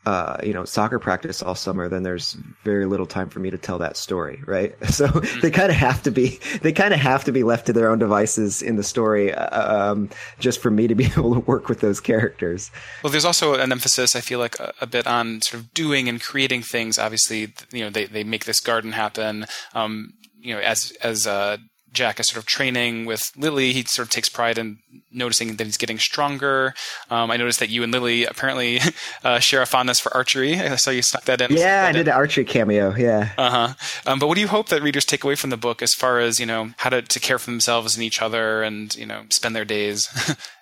uh, 0.06 0.36
you 0.42 0.52
know, 0.52 0.64
soccer 0.64 0.98
practice 0.98 1.42
all 1.42 1.54
summer, 1.54 1.88
then 1.88 2.02
there's 2.02 2.34
very 2.62 2.84
little 2.84 3.06
time 3.06 3.28
for 3.28 3.40
me 3.40 3.50
to 3.50 3.56
tell 3.56 3.78
that 3.78 3.96
story, 3.96 4.42
right? 4.46 4.74
So 4.94 5.08
mm-hmm. 5.08 5.40
they 5.40 5.50
kind 5.50 5.70
of 5.70 5.76
have 5.76 6.04
to 6.04 6.12
be, 6.12 6.38
they 6.62 6.70
kind 6.70 6.94
of 6.94 7.00
have 7.00 7.24
to 7.24 7.32
be 7.32 7.42
left 7.42 7.66
to 7.66 7.72
their 7.72 7.90
own 7.90 7.98
devices 7.98 8.62
in 8.62 8.76
the 8.76 8.84
story, 8.84 9.34
uh, 9.34 9.90
um, 9.92 10.08
just 10.38 10.60
for 10.60 10.70
me 10.70 10.86
to 10.86 10.94
be 10.94 11.04
able 11.18 11.34
to 11.34 11.40
work 11.40 11.68
with 11.68 11.80
those 11.80 12.00
characters. 12.00 12.70
Well, 13.02 13.10
there's 13.10 13.24
also 13.24 13.54
an 13.54 13.72
emphasis, 13.72 14.14
I 14.14 14.20
feel 14.20 14.38
like, 14.38 14.60
a, 14.60 14.72
a 14.80 14.86
bit 14.86 15.08
on 15.08 15.42
sort 15.42 15.62
of 15.62 15.74
doing 15.74 16.08
and 16.08 16.20
creating 16.20 16.62
things. 16.62 16.96
Obviously, 16.96 17.52
you 17.72 17.80
know, 17.80 17.90
they, 17.90 18.04
they 18.04 18.22
make 18.22 18.44
this 18.44 18.60
garden 18.60 18.92
happen. 18.92 19.46
Um, 19.74 20.12
you 20.38 20.54
know, 20.54 20.60
as, 20.60 20.92
as, 21.02 21.26
uh, 21.26 21.56
Jack 21.94 22.20
is 22.20 22.28
sort 22.28 22.42
of 22.42 22.46
training 22.46 23.06
with 23.06 23.22
Lily. 23.36 23.72
He 23.72 23.84
sort 23.84 24.08
of 24.08 24.10
takes 24.10 24.28
pride 24.28 24.58
in 24.58 24.78
noticing 25.12 25.56
that 25.56 25.64
he's 25.64 25.76
getting 25.76 25.98
stronger. 25.98 26.74
Um, 27.08 27.30
I 27.30 27.36
noticed 27.36 27.60
that 27.60 27.70
you 27.70 27.82
and 27.82 27.92
Lily 27.92 28.24
apparently 28.24 28.80
uh, 29.24 29.38
share 29.38 29.62
a 29.62 29.66
fondness 29.66 30.00
for 30.00 30.12
archery. 30.14 30.56
I 30.60 30.76
saw 30.76 30.90
you 30.90 31.02
stuck 31.02 31.24
that 31.24 31.40
in. 31.40 31.52
Yeah, 31.52 31.86
I 31.88 31.92
did 31.92 32.08
an 32.08 32.14
archery 32.14 32.44
cameo. 32.44 32.94
Yeah. 32.94 33.30
Uh 33.38 33.50
huh. 33.50 33.74
Um, 34.06 34.18
but 34.18 34.26
what 34.26 34.34
do 34.34 34.40
you 34.40 34.48
hope 34.48 34.68
that 34.68 34.82
readers 34.82 35.04
take 35.04 35.24
away 35.24 35.36
from 35.36 35.50
the 35.50 35.56
book 35.56 35.80
as 35.80 35.94
far 35.94 36.18
as 36.18 36.38
you 36.38 36.46
know 36.46 36.70
how 36.78 36.90
to, 36.90 37.00
to 37.00 37.20
care 37.20 37.38
for 37.38 37.50
themselves 37.50 37.94
and 37.94 38.04
each 38.04 38.20
other 38.20 38.62
and 38.62 38.94
you 38.96 39.06
know 39.06 39.22
spend 39.30 39.54
their 39.56 39.64
days 39.64 40.06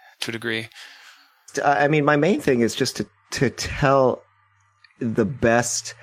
to 0.21 0.31
a 0.31 0.33
degree? 0.33 0.69
I 1.65 1.89
mean, 1.89 2.05
my 2.05 2.17
main 2.17 2.41
thing 2.41 2.61
is 2.61 2.75
just 2.75 2.97
to 2.97 3.07
to 3.33 3.51
tell 3.51 4.23
the 5.01 5.25
best 5.25 5.95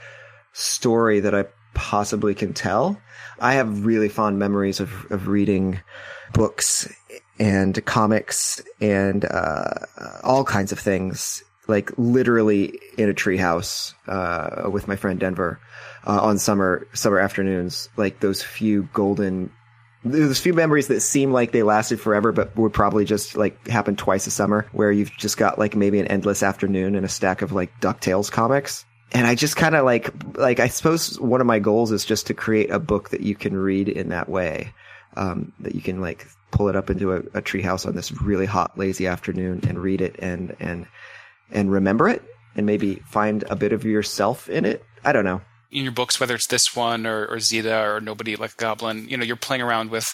story 0.54 1.20
that 1.20 1.34
I 1.34 1.46
possibly 1.80 2.36
can 2.36 2.54
tell. 2.54 3.00
I 3.40 3.54
have 3.54 3.86
really 3.86 4.10
fond 4.10 4.38
memories 4.38 4.81
of, 4.81 5.10
of 5.12 5.30
reading 5.30 5.80
books 6.34 6.94
and 7.40 7.84
comics 7.86 8.62
and 8.81 9.24
uh, 9.24 9.72
all 10.22 10.44
kinds 10.44 10.74
of 10.74 10.80
things, 10.80 11.42
like 11.70 11.90
literally 11.98 12.78
in 12.98 13.10
a 13.10 13.14
treehouse 13.14 13.94
uh, 14.08 14.70
with 14.70 14.90
my 14.90 14.98
friend 14.98 15.22
Denver 15.22 15.58
uh, 16.06 16.22
on 16.22 16.38
summer 16.38 16.86
summer 16.94 17.18
afternoons. 17.18 17.88
Like 17.96 18.20
those 18.20 18.44
few 18.44 18.90
golden, 18.94 19.50
those 20.04 20.42
few 20.42 20.54
memories 20.54 20.90
that 20.90 21.00
seem 21.00 21.32
like 21.32 21.54
they 21.54 21.64
lasted 21.64 22.02
forever, 22.02 22.34
but 22.34 22.54
would 22.58 22.74
probably 22.74 23.06
just 23.06 23.38
like 23.38 23.70
happen 23.70 23.96
twice 23.96 24.28
a 24.28 24.32
summer, 24.32 24.68
where 24.74 24.92
you've 24.92 25.16
just 25.18 25.38
got 25.38 25.58
like 25.58 25.78
maybe 25.78 26.02
an 26.02 26.08
endless 26.08 26.44
afternoon 26.44 26.96
and 26.96 27.06
a 27.06 27.10
stack 27.10 27.42
of 27.42 27.54
like 27.54 27.72
Ducktales 27.80 28.30
comics 28.30 28.86
and 29.12 29.26
I 29.26 29.36
just 29.36 29.56
kind 29.56 29.76
of 29.76 29.86
like 29.86 30.12
like 30.38 30.60
I 30.60 30.68
suppose 30.68 31.20
one 31.20 31.42
of 31.42 31.48
my 31.48 31.60
goals 31.60 31.92
is 31.92 32.06
just 32.06 32.28
to 32.28 32.34
create 32.34 32.70
a 32.70 32.80
book 32.80 33.10
that 33.10 33.22
you 33.22 33.36
can 33.36 33.56
read 33.56 33.90
in 33.90 34.10
that 34.10 34.30
way, 34.30 34.74
um, 35.16 35.51
that 35.60 35.75
you 35.75 35.82
can 35.82 36.01
like 36.01 36.28
pull 36.51 36.70
it 36.70 36.75
up 36.75 36.89
into 36.89 37.13
a, 37.13 37.18
a 37.18 37.42
treehouse 37.42 37.86
on 37.86 37.96
this 37.96 38.12
really 38.22 38.46
hot 38.46 38.78
lazy 38.78 39.08
afternoon 39.08 39.62
and 39.68 39.80
read 39.80 40.01
it 40.01 40.16
and 40.20 40.56
and 40.60 40.88
and 41.51 41.72
remember 41.72 42.08
it 42.08 42.24
and 42.56 42.66
maybe 42.66 42.96
find 43.08 43.44
a 43.50 43.56
bit 43.56 43.74
of 43.74 43.84
yourself 43.84 44.50
in 44.50 44.66
it. 44.66 44.84
I 45.04 45.12
don't 45.12 45.25
know. 45.25 45.42
In 45.72 45.84
your 45.84 45.92
books, 45.92 46.20
whether 46.20 46.34
it's 46.34 46.48
this 46.48 46.75
one 46.75 47.06
or, 47.06 47.28
or 47.28 47.39
Zita 47.39 47.88
or 47.88 48.01
Nobody 48.01 48.36
Like 48.36 48.58
Goblin, 48.58 49.08
you 49.08 49.18
know, 49.18 49.24
you're 49.24 49.36
playing 49.36 49.62
around 49.62 49.92
with 49.92 50.12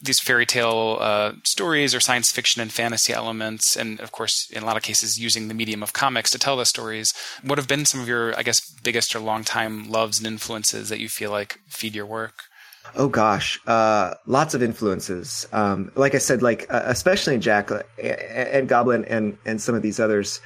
these 0.00 0.20
fairy 0.20 0.46
tale 0.46 0.98
uh, 1.00 1.32
stories 1.44 1.94
or 1.94 2.00
science 2.00 2.32
fiction 2.32 2.62
and 2.62 2.72
fantasy 2.72 3.12
elements, 3.12 3.76
and 3.76 4.00
of 4.00 4.12
course, 4.12 4.48
in 4.50 4.62
a 4.62 4.66
lot 4.66 4.76
of 4.76 4.82
cases, 4.82 5.20
using 5.20 5.48
the 5.48 5.54
medium 5.54 5.82
of 5.82 5.92
comics 5.92 6.30
to 6.30 6.38
tell 6.38 6.56
the 6.56 6.64
stories. 6.64 7.12
What 7.42 7.58
have 7.58 7.68
been 7.68 7.84
some 7.84 8.00
of 8.00 8.08
your, 8.08 8.36
I 8.38 8.42
guess, 8.42 8.60
biggest 8.82 9.14
or 9.14 9.20
long-time 9.20 9.90
loves 9.90 10.18
and 10.18 10.26
influences 10.26 10.88
that 10.88 11.00
you 11.00 11.08
feel 11.08 11.30
like 11.30 11.60
feed 11.68 11.94
your 11.94 12.06
work? 12.06 12.44
Oh 12.96 13.08
gosh, 13.08 13.60
uh, 13.66 14.14
lots 14.26 14.54
of 14.54 14.62
influences. 14.62 15.46
Um, 15.52 15.92
like 15.94 16.14
I 16.14 16.18
said, 16.18 16.42
like 16.42 16.66
uh, 16.72 16.82
especially 16.86 17.34
in 17.34 17.40
Jack 17.40 17.70
uh, 17.70 17.82
and 18.02 18.68
Goblin 18.68 19.04
and 19.04 19.38
and 19.46 19.60
some 19.60 19.74
of 19.74 19.82
these 19.82 20.00
others. 20.00 20.40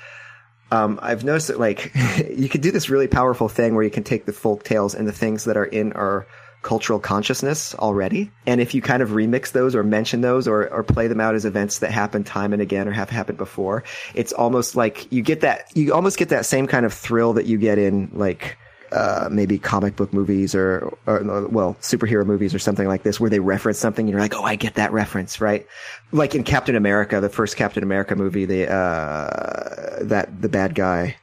Um, 0.72 0.98
I've 1.00 1.24
noticed 1.24 1.48
that 1.48 1.60
like 1.60 1.92
you 2.36 2.48
can 2.48 2.60
do 2.60 2.70
this 2.70 2.90
really 2.90 3.06
powerful 3.06 3.48
thing 3.48 3.74
where 3.74 3.84
you 3.84 3.90
can 3.90 4.04
take 4.04 4.26
the 4.26 4.32
folk 4.32 4.64
tales 4.64 4.94
and 4.94 5.08
the 5.08 5.12
things 5.12 5.44
that 5.44 5.56
are 5.56 5.64
in 5.64 5.92
our 5.94 6.26
cultural 6.66 6.98
consciousness 6.98 7.76
already. 7.76 8.28
And 8.44 8.60
if 8.60 8.74
you 8.74 8.82
kind 8.82 9.00
of 9.00 9.10
remix 9.10 9.52
those 9.52 9.76
or 9.76 9.84
mention 9.84 10.20
those 10.20 10.48
or, 10.48 10.68
or 10.72 10.82
play 10.82 11.06
them 11.06 11.20
out 11.20 11.36
as 11.36 11.44
events 11.44 11.78
that 11.78 11.92
happen 11.92 12.24
time 12.24 12.52
and 12.52 12.60
again 12.60 12.88
or 12.88 12.90
have 12.90 13.08
happened 13.08 13.38
before, 13.38 13.84
it's 14.14 14.32
almost 14.32 14.74
like 14.74 15.10
you 15.12 15.22
get 15.22 15.42
that, 15.42 15.70
you 15.76 15.94
almost 15.94 16.18
get 16.18 16.30
that 16.30 16.44
same 16.44 16.66
kind 16.66 16.84
of 16.84 16.92
thrill 16.92 17.34
that 17.34 17.46
you 17.46 17.56
get 17.56 17.78
in 17.78 18.10
like, 18.12 18.58
uh, 18.90 19.28
maybe 19.30 19.58
comic 19.60 19.94
book 19.94 20.12
movies 20.12 20.56
or, 20.56 20.92
or, 21.06 21.22
well, 21.48 21.76
superhero 21.80 22.26
movies 22.26 22.52
or 22.52 22.58
something 22.58 22.88
like 22.88 23.04
this 23.04 23.20
where 23.20 23.30
they 23.30 23.38
reference 23.38 23.78
something 23.78 24.04
and 24.04 24.10
you're 24.10 24.20
like, 24.20 24.34
oh, 24.34 24.42
I 24.42 24.56
get 24.56 24.74
that 24.74 24.90
reference, 24.92 25.40
right? 25.40 25.68
Like 26.10 26.34
in 26.34 26.42
Captain 26.42 26.74
America, 26.74 27.20
the 27.20 27.28
first 27.28 27.56
Captain 27.56 27.84
America 27.84 28.16
movie, 28.16 28.44
the, 28.44 28.68
uh, 28.68 30.04
that, 30.04 30.42
the 30.42 30.48
bad 30.48 30.74
guy, 30.74 31.16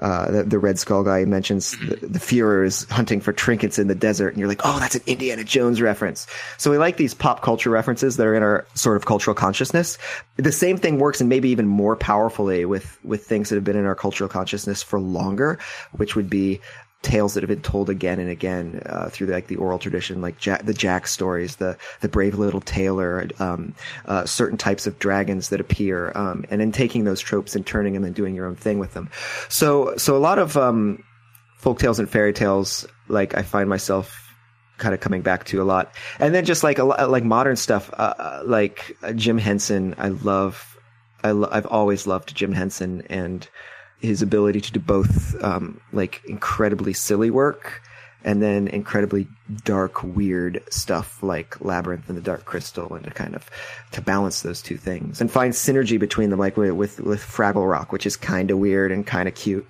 uh, 0.00 0.30
the, 0.30 0.42
the, 0.44 0.58
Red 0.58 0.78
Skull 0.78 1.02
guy 1.02 1.24
mentions 1.24 1.72
the, 1.78 1.96
the 1.96 2.18
Fuhrer 2.18 2.64
is 2.64 2.84
hunting 2.84 3.20
for 3.20 3.32
trinkets 3.32 3.78
in 3.78 3.88
the 3.88 3.94
desert, 3.94 4.28
and 4.28 4.38
you're 4.38 4.48
like, 4.48 4.60
oh, 4.64 4.78
that's 4.78 4.94
an 4.94 5.02
Indiana 5.06 5.44
Jones 5.44 5.80
reference. 5.80 6.26
So 6.56 6.70
we 6.70 6.78
like 6.78 6.96
these 6.96 7.14
pop 7.14 7.42
culture 7.42 7.70
references 7.70 8.16
that 8.16 8.26
are 8.26 8.34
in 8.34 8.42
our 8.42 8.66
sort 8.74 8.96
of 8.96 9.06
cultural 9.06 9.34
consciousness. 9.34 9.98
The 10.36 10.52
same 10.52 10.76
thing 10.76 10.98
works, 10.98 11.20
and 11.20 11.28
maybe 11.28 11.48
even 11.48 11.66
more 11.66 11.96
powerfully 11.96 12.64
with 12.64 12.98
with 13.04 13.26
things 13.26 13.48
that 13.48 13.56
have 13.56 13.64
been 13.64 13.76
in 13.76 13.86
our 13.86 13.96
cultural 13.96 14.28
consciousness 14.28 14.82
for 14.82 15.00
longer, 15.00 15.58
which 15.92 16.14
would 16.14 16.30
be 16.30 16.60
tales 17.02 17.34
that 17.34 17.42
have 17.42 17.48
been 17.48 17.62
told 17.62 17.88
again 17.88 18.18
and 18.18 18.28
again 18.28 18.82
uh, 18.86 19.08
through 19.08 19.28
like 19.28 19.46
the 19.46 19.56
oral 19.56 19.78
tradition, 19.78 20.20
like 20.20 20.38
Jack, 20.38 20.64
the 20.64 20.74
Jack 20.74 21.06
stories, 21.06 21.56
the 21.56 21.76
the 22.00 22.08
brave 22.08 22.38
little 22.38 22.60
tailor, 22.60 23.28
um, 23.38 23.74
uh, 24.06 24.24
certain 24.24 24.58
types 24.58 24.86
of 24.86 24.98
dragons 24.98 25.50
that 25.50 25.60
appear, 25.60 26.12
um, 26.16 26.44
and 26.50 26.60
then 26.60 26.72
taking 26.72 27.04
those 27.04 27.20
tropes 27.20 27.54
and 27.54 27.66
turning 27.66 27.94
them 27.94 28.04
and 28.04 28.14
doing 28.14 28.34
your 28.34 28.46
own 28.46 28.56
thing 28.56 28.78
with 28.78 28.94
them. 28.94 29.08
So 29.48 29.96
so 29.96 30.16
a 30.16 30.18
lot 30.18 30.38
of 30.38 30.56
um, 30.56 31.04
folk 31.58 31.78
tales 31.78 31.98
and 31.98 32.10
fairy 32.10 32.32
tales, 32.32 32.86
like 33.06 33.36
I 33.36 33.42
find 33.42 33.68
myself 33.68 34.24
kind 34.78 34.94
of 34.94 35.00
coming 35.00 35.22
back 35.22 35.44
to 35.46 35.62
a 35.62 35.64
lot, 35.64 35.94
and 36.18 36.34
then 36.34 36.44
just 36.44 36.64
like 36.64 36.78
a 36.78 36.84
like 36.84 37.24
modern 37.24 37.56
stuff, 37.56 37.90
uh, 37.92 38.14
uh 38.18 38.42
like 38.44 38.96
Jim 39.14 39.38
Henson. 39.38 39.94
I 39.98 40.08
love. 40.08 40.64
I 41.22 41.32
lo- 41.32 41.48
I've 41.50 41.66
always 41.66 42.06
loved 42.06 42.34
Jim 42.34 42.52
Henson 42.52 43.02
and 43.10 43.48
his 44.00 44.22
ability 44.22 44.60
to 44.60 44.72
do 44.72 44.80
both 44.80 45.42
um, 45.42 45.80
like 45.92 46.22
incredibly 46.26 46.92
silly 46.92 47.30
work 47.30 47.82
and 48.24 48.42
then 48.42 48.68
incredibly 48.68 49.28
dark, 49.64 50.02
weird 50.02 50.62
stuff 50.70 51.22
like 51.22 51.60
Labyrinth 51.64 52.08
and 52.08 52.16
the 52.16 52.22
Dark 52.22 52.44
Crystal, 52.44 52.92
and 52.94 53.04
to 53.04 53.10
kind 53.10 53.34
of 53.34 53.48
to 53.92 54.00
balance 54.00 54.42
those 54.42 54.60
two 54.60 54.76
things 54.76 55.20
and 55.20 55.30
find 55.30 55.52
synergy 55.54 55.98
between 55.98 56.30
them, 56.30 56.38
like 56.38 56.56
with 56.56 56.72
with, 56.72 57.00
with 57.00 57.20
Fraggle 57.20 57.70
Rock, 57.70 57.92
which 57.92 58.06
is 58.06 58.16
kind 58.16 58.50
of 58.50 58.58
weird 58.58 58.90
and 58.90 59.06
kind 59.06 59.28
of 59.28 59.34
cute. 59.34 59.66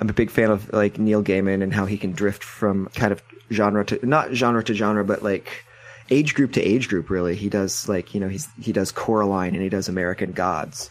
I'm 0.00 0.08
a 0.08 0.12
big 0.12 0.30
fan 0.30 0.50
of 0.50 0.72
like 0.72 0.98
Neil 0.98 1.22
Gaiman 1.22 1.62
and 1.62 1.72
how 1.72 1.86
he 1.86 1.98
can 1.98 2.12
drift 2.12 2.42
from 2.42 2.88
kind 2.94 3.12
of 3.12 3.22
genre 3.50 3.84
to 3.86 4.04
not 4.04 4.32
genre 4.32 4.62
to 4.64 4.74
genre, 4.74 5.04
but 5.04 5.22
like 5.22 5.64
age 6.10 6.34
group 6.34 6.52
to 6.52 6.62
age 6.62 6.88
group. 6.88 7.10
Really, 7.10 7.36
he 7.36 7.48
does 7.48 7.88
like 7.88 8.12
you 8.12 8.20
know 8.20 8.28
he's 8.28 8.48
he 8.60 8.72
does 8.72 8.90
Coraline 8.90 9.54
and 9.54 9.62
he 9.62 9.68
does 9.68 9.88
American 9.88 10.32
Gods. 10.32 10.90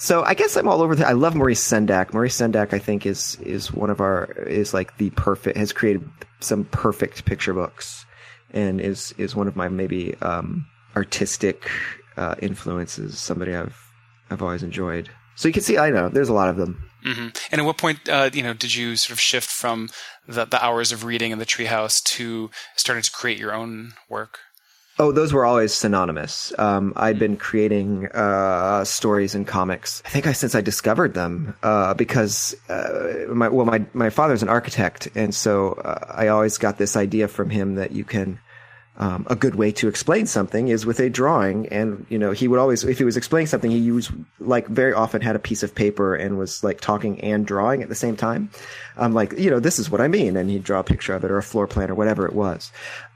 So 0.00 0.24
I 0.24 0.32
guess 0.32 0.56
I'm 0.56 0.66
all 0.66 0.80
over. 0.80 0.96
The, 0.96 1.06
I 1.06 1.12
love 1.12 1.34
Maurice 1.34 1.62
Sendak. 1.62 2.14
Maurice 2.14 2.38
Sendak, 2.38 2.72
I 2.72 2.78
think, 2.78 3.04
is 3.04 3.36
is 3.42 3.70
one 3.70 3.90
of 3.90 4.00
our 4.00 4.32
is 4.46 4.72
like 4.72 4.96
the 4.96 5.10
perfect 5.10 5.58
has 5.58 5.74
created 5.74 6.08
some 6.40 6.64
perfect 6.64 7.26
picture 7.26 7.52
books, 7.52 8.06
and 8.50 8.80
is 8.80 9.14
is 9.18 9.36
one 9.36 9.46
of 9.46 9.56
my 9.56 9.68
maybe 9.68 10.14
um, 10.22 10.66
artistic 10.96 11.70
uh, 12.16 12.34
influences. 12.40 13.18
Somebody 13.18 13.54
I've 13.54 13.76
I've 14.30 14.40
always 14.40 14.62
enjoyed. 14.62 15.10
So 15.36 15.48
you 15.48 15.52
can 15.52 15.62
see, 15.62 15.76
I 15.76 15.90
know 15.90 16.08
there's 16.08 16.30
a 16.30 16.34
lot 16.34 16.48
of 16.48 16.56
them. 16.56 16.90
Mm-hmm. 17.04 17.28
And 17.52 17.60
at 17.60 17.64
what 17.64 17.78
point, 17.78 18.08
uh, 18.08 18.30
you 18.32 18.42
know, 18.42 18.54
did 18.54 18.74
you 18.74 18.96
sort 18.96 19.12
of 19.12 19.20
shift 19.20 19.48
from 19.48 19.88
the, 20.26 20.44
the 20.44 20.62
hours 20.62 20.92
of 20.92 21.04
reading 21.04 21.30
in 21.30 21.38
the 21.38 21.46
treehouse 21.46 22.02
to 22.04 22.50
starting 22.76 23.02
to 23.02 23.10
create 23.10 23.38
your 23.38 23.54
own 23.54 23.92
work? 24.08 24.38
Oh, 25.00 25.12
those 25.12 25.32
were 25.32 25.46
always 25.46 25.72
synonymous. 25.72 26.52
Um, 26.58 26.92
I'd 26.94 27.18
been 27.18 27.38
creating 27.38 28.08
uh, 28.08 28.84
stories 28.84 29.34
and 29.34 29.46
comics. 29.46 30.02
I 30.04 30.10
think 30.10 30.26
I 30.26 30.32
since 30.32 30.54
I 30.54 30.60
discovered 30.60 31.14
them 31.14 31.56
uh, 31.62 31.94
because 31.94 32.54
uh, 32.68 33.24
my 33.32 33.48
well, 33.48 33.64
my 33.64 33.82
my 33.94 34.10
father's 34.10 34.42
an 34.42 34.50
architect, 34.50 35.08
and 35.14 35.34
so 35.34 35.72
uh, 35.72 36.04
I 36.14 36.28
always 36.28 36.58
got 36.58 36.76
this 36.76 36.96
idea 36.96 37.28
from 37.28 37.48
him 37.48 37.76
that 37.76 37.92
you 37.92 38.04
can 38.04 38.40
um, 39.00 39.26
a 39.30 39.34
good 39.34 39.54
way 39.54 39.72
to 39.72 39.88
explain 39.88 40.26
something 40.26 40.68
is 40.68 40.84
with 40.84 41.00
a 41.00 41.08
drawing. 41.08 41.68
And, 41.68 42.04
you 42.10 42.18
know, 42.18 42.32
he 42.32 42.46
would 42.48 42.58
always, 42.58 42.84
if 42.84 42.98
he 42.98 43.04
was 43.04 43.16
explaining 43.16 43.46
something, 43.46 43.70
he 43.70 43.78
used, 43.78 44.12
like, 44.38 44.66
very 44.66 44.92
often 44.92 45.22
had 45.22 45.36
a 45.36 45.38
piece 45.38 45.62
of 45.62 45.74
paper 45.74 46.14
and 46.14 46.36
was, 46.36 46.62
like, 46.62 46.82
talking 46.82 47.18
and 47.22 47.46
drawing 47.46 47.82
at 47.82 47.88
the 47.88 47.94
same 47.94 48.14
time. 48.14 48.50
I'm 48.98 49.14
like, 49.14 49.32
you 49.38 49.48
know, 49.48 49.58
this 49.58 49.78
is 49.78 49.90
what 49.90 50.02
I 50.02 50.08
mean. 50.08 50.36
And 50.36 50.50
he'd 50.50 50.64
draw 50.64 50.80
a 50.80 50.84
picture 50.84 51.14
of 51.14 51.24
it 51.24 51.30
or 51.30 51.38
a 51.38 51.42
floor 51.42 51.66
plan 51.66 51.90
or 51.90 51.94
whatever 51.94 52.26
it 52.26 52.34
was. 52.34 52.70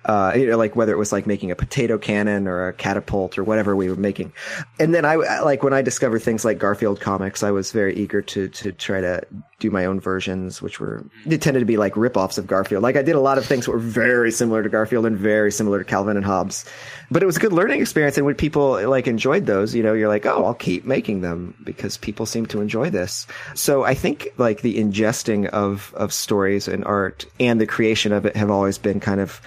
Uh, 0.04 0.32
you 0.36 0.46
know, 0.46 0.58
like 0.58 0.76
whether 0.76 0.92
it 0.92 0.98
was 0.98 1.12
like 1.12 1.26
making 1.26 1.50
a 1.50 1.56
potato 1.56 1.96
cannon 1.96 2.46
or 2.46 2.68
a 2.68 2.72
catapult 2.74 3.38
or 3.38 3.44
whatever 3.44 3.74
we 3.74 3.88
were 3.88 3.96
making. 3.96 4.32
And 4.78 4.94
then 4.94 5.06
I, 5.06 5.16
like, 5.16 5.62
when 5.62 5.72
I 5.72 5.80
discovered 5.80 6.18
things 6.18 6.44
like 6.44 6.58
Garfield 6.58 7.00
comics, 7.00 7.42
I 7.42 7.50
was 7.50 7.72
very 7.72 7.94
eager 7.96 8.20
to, 8.20 8.48
to 8.48 8.72
try 8.72 9.00
to 9.00 9.22
do 9.60 9.70
my 9.70 9.86
own 9.86 10.00
versions, 10.00 10.60
which 10.60 10.78
were, 10.78 11.06
it 11.24 11.40
tended 11.40 11.62
to 11.62 11.64
be 11.64 11.78
like 11.78 11.94
ripoffs 11.94 12.36
of 12.36 12.46
Garfield. 12.46 12.82
Like 12.82 12.96
I 12.96 13.02
did 13.02 13.14
a 13.14 13.20
lot 13.20 13.38
of 13.38 13.46
things 13.46 13.64
that 13.64 13.72
were 13.72 13.78
very 13.78 14.30
similar 14.30 14.62
to 14.62 14.68
Garfield 14.68 15.06
and 15.06 15.16
very 15.16 15.50
similar 15.50 15.78
to 15.78 15.84
Calvin 15.84 16.18
and 16.18 16.26
Hobbes. 16.26 16.66
But 17.10 17.22
it 17.22 17.26
was 17.26 17.38
a 17.38 17.40
good 17.40 17.54
learning 17.54 17.80
experience. 17.80 18.18
And 18.18 18.26
when 18.26 18.34
people 18.34 18.86
like 18.86 19.06
enjoyed 19.06 19.46
those, 19.46 19.74
you 19.74 19.82
know, 19.82 19.94
you're 19.94 20.08
like, 20.08 20.26
oh, 20.26 20.44
I'll 20.44 20.52
keep 20.52 20.84
making 20.84 21.22
them 21.22 21.54
because 21.64 21.96
people 21.96 22.26
seem 22.26 22.44
to 22.46 22.60
enjoy 22.60 22.90
this. 22.90 23.26
So 23.54 23.84
I 23.84 23.94
think 23.94 24.28
like 24.36 24.60
the 24.60 24.78
ingesting 24.78 25.46
of, 25.48 25.94
of 25.96 26.12
stories 26.12 26.68
and 26.68 26.84
art 26.84 27.24
and 27.40 27.58
the 27.58 27.66
creation 27.66 28.12
of 28.12 28.26
it 28.26 28.36
have 28.36 28.50
always 28.50 28.76
been 28.76 29.00
kind 29.00 29.20
of, 29.20 29.40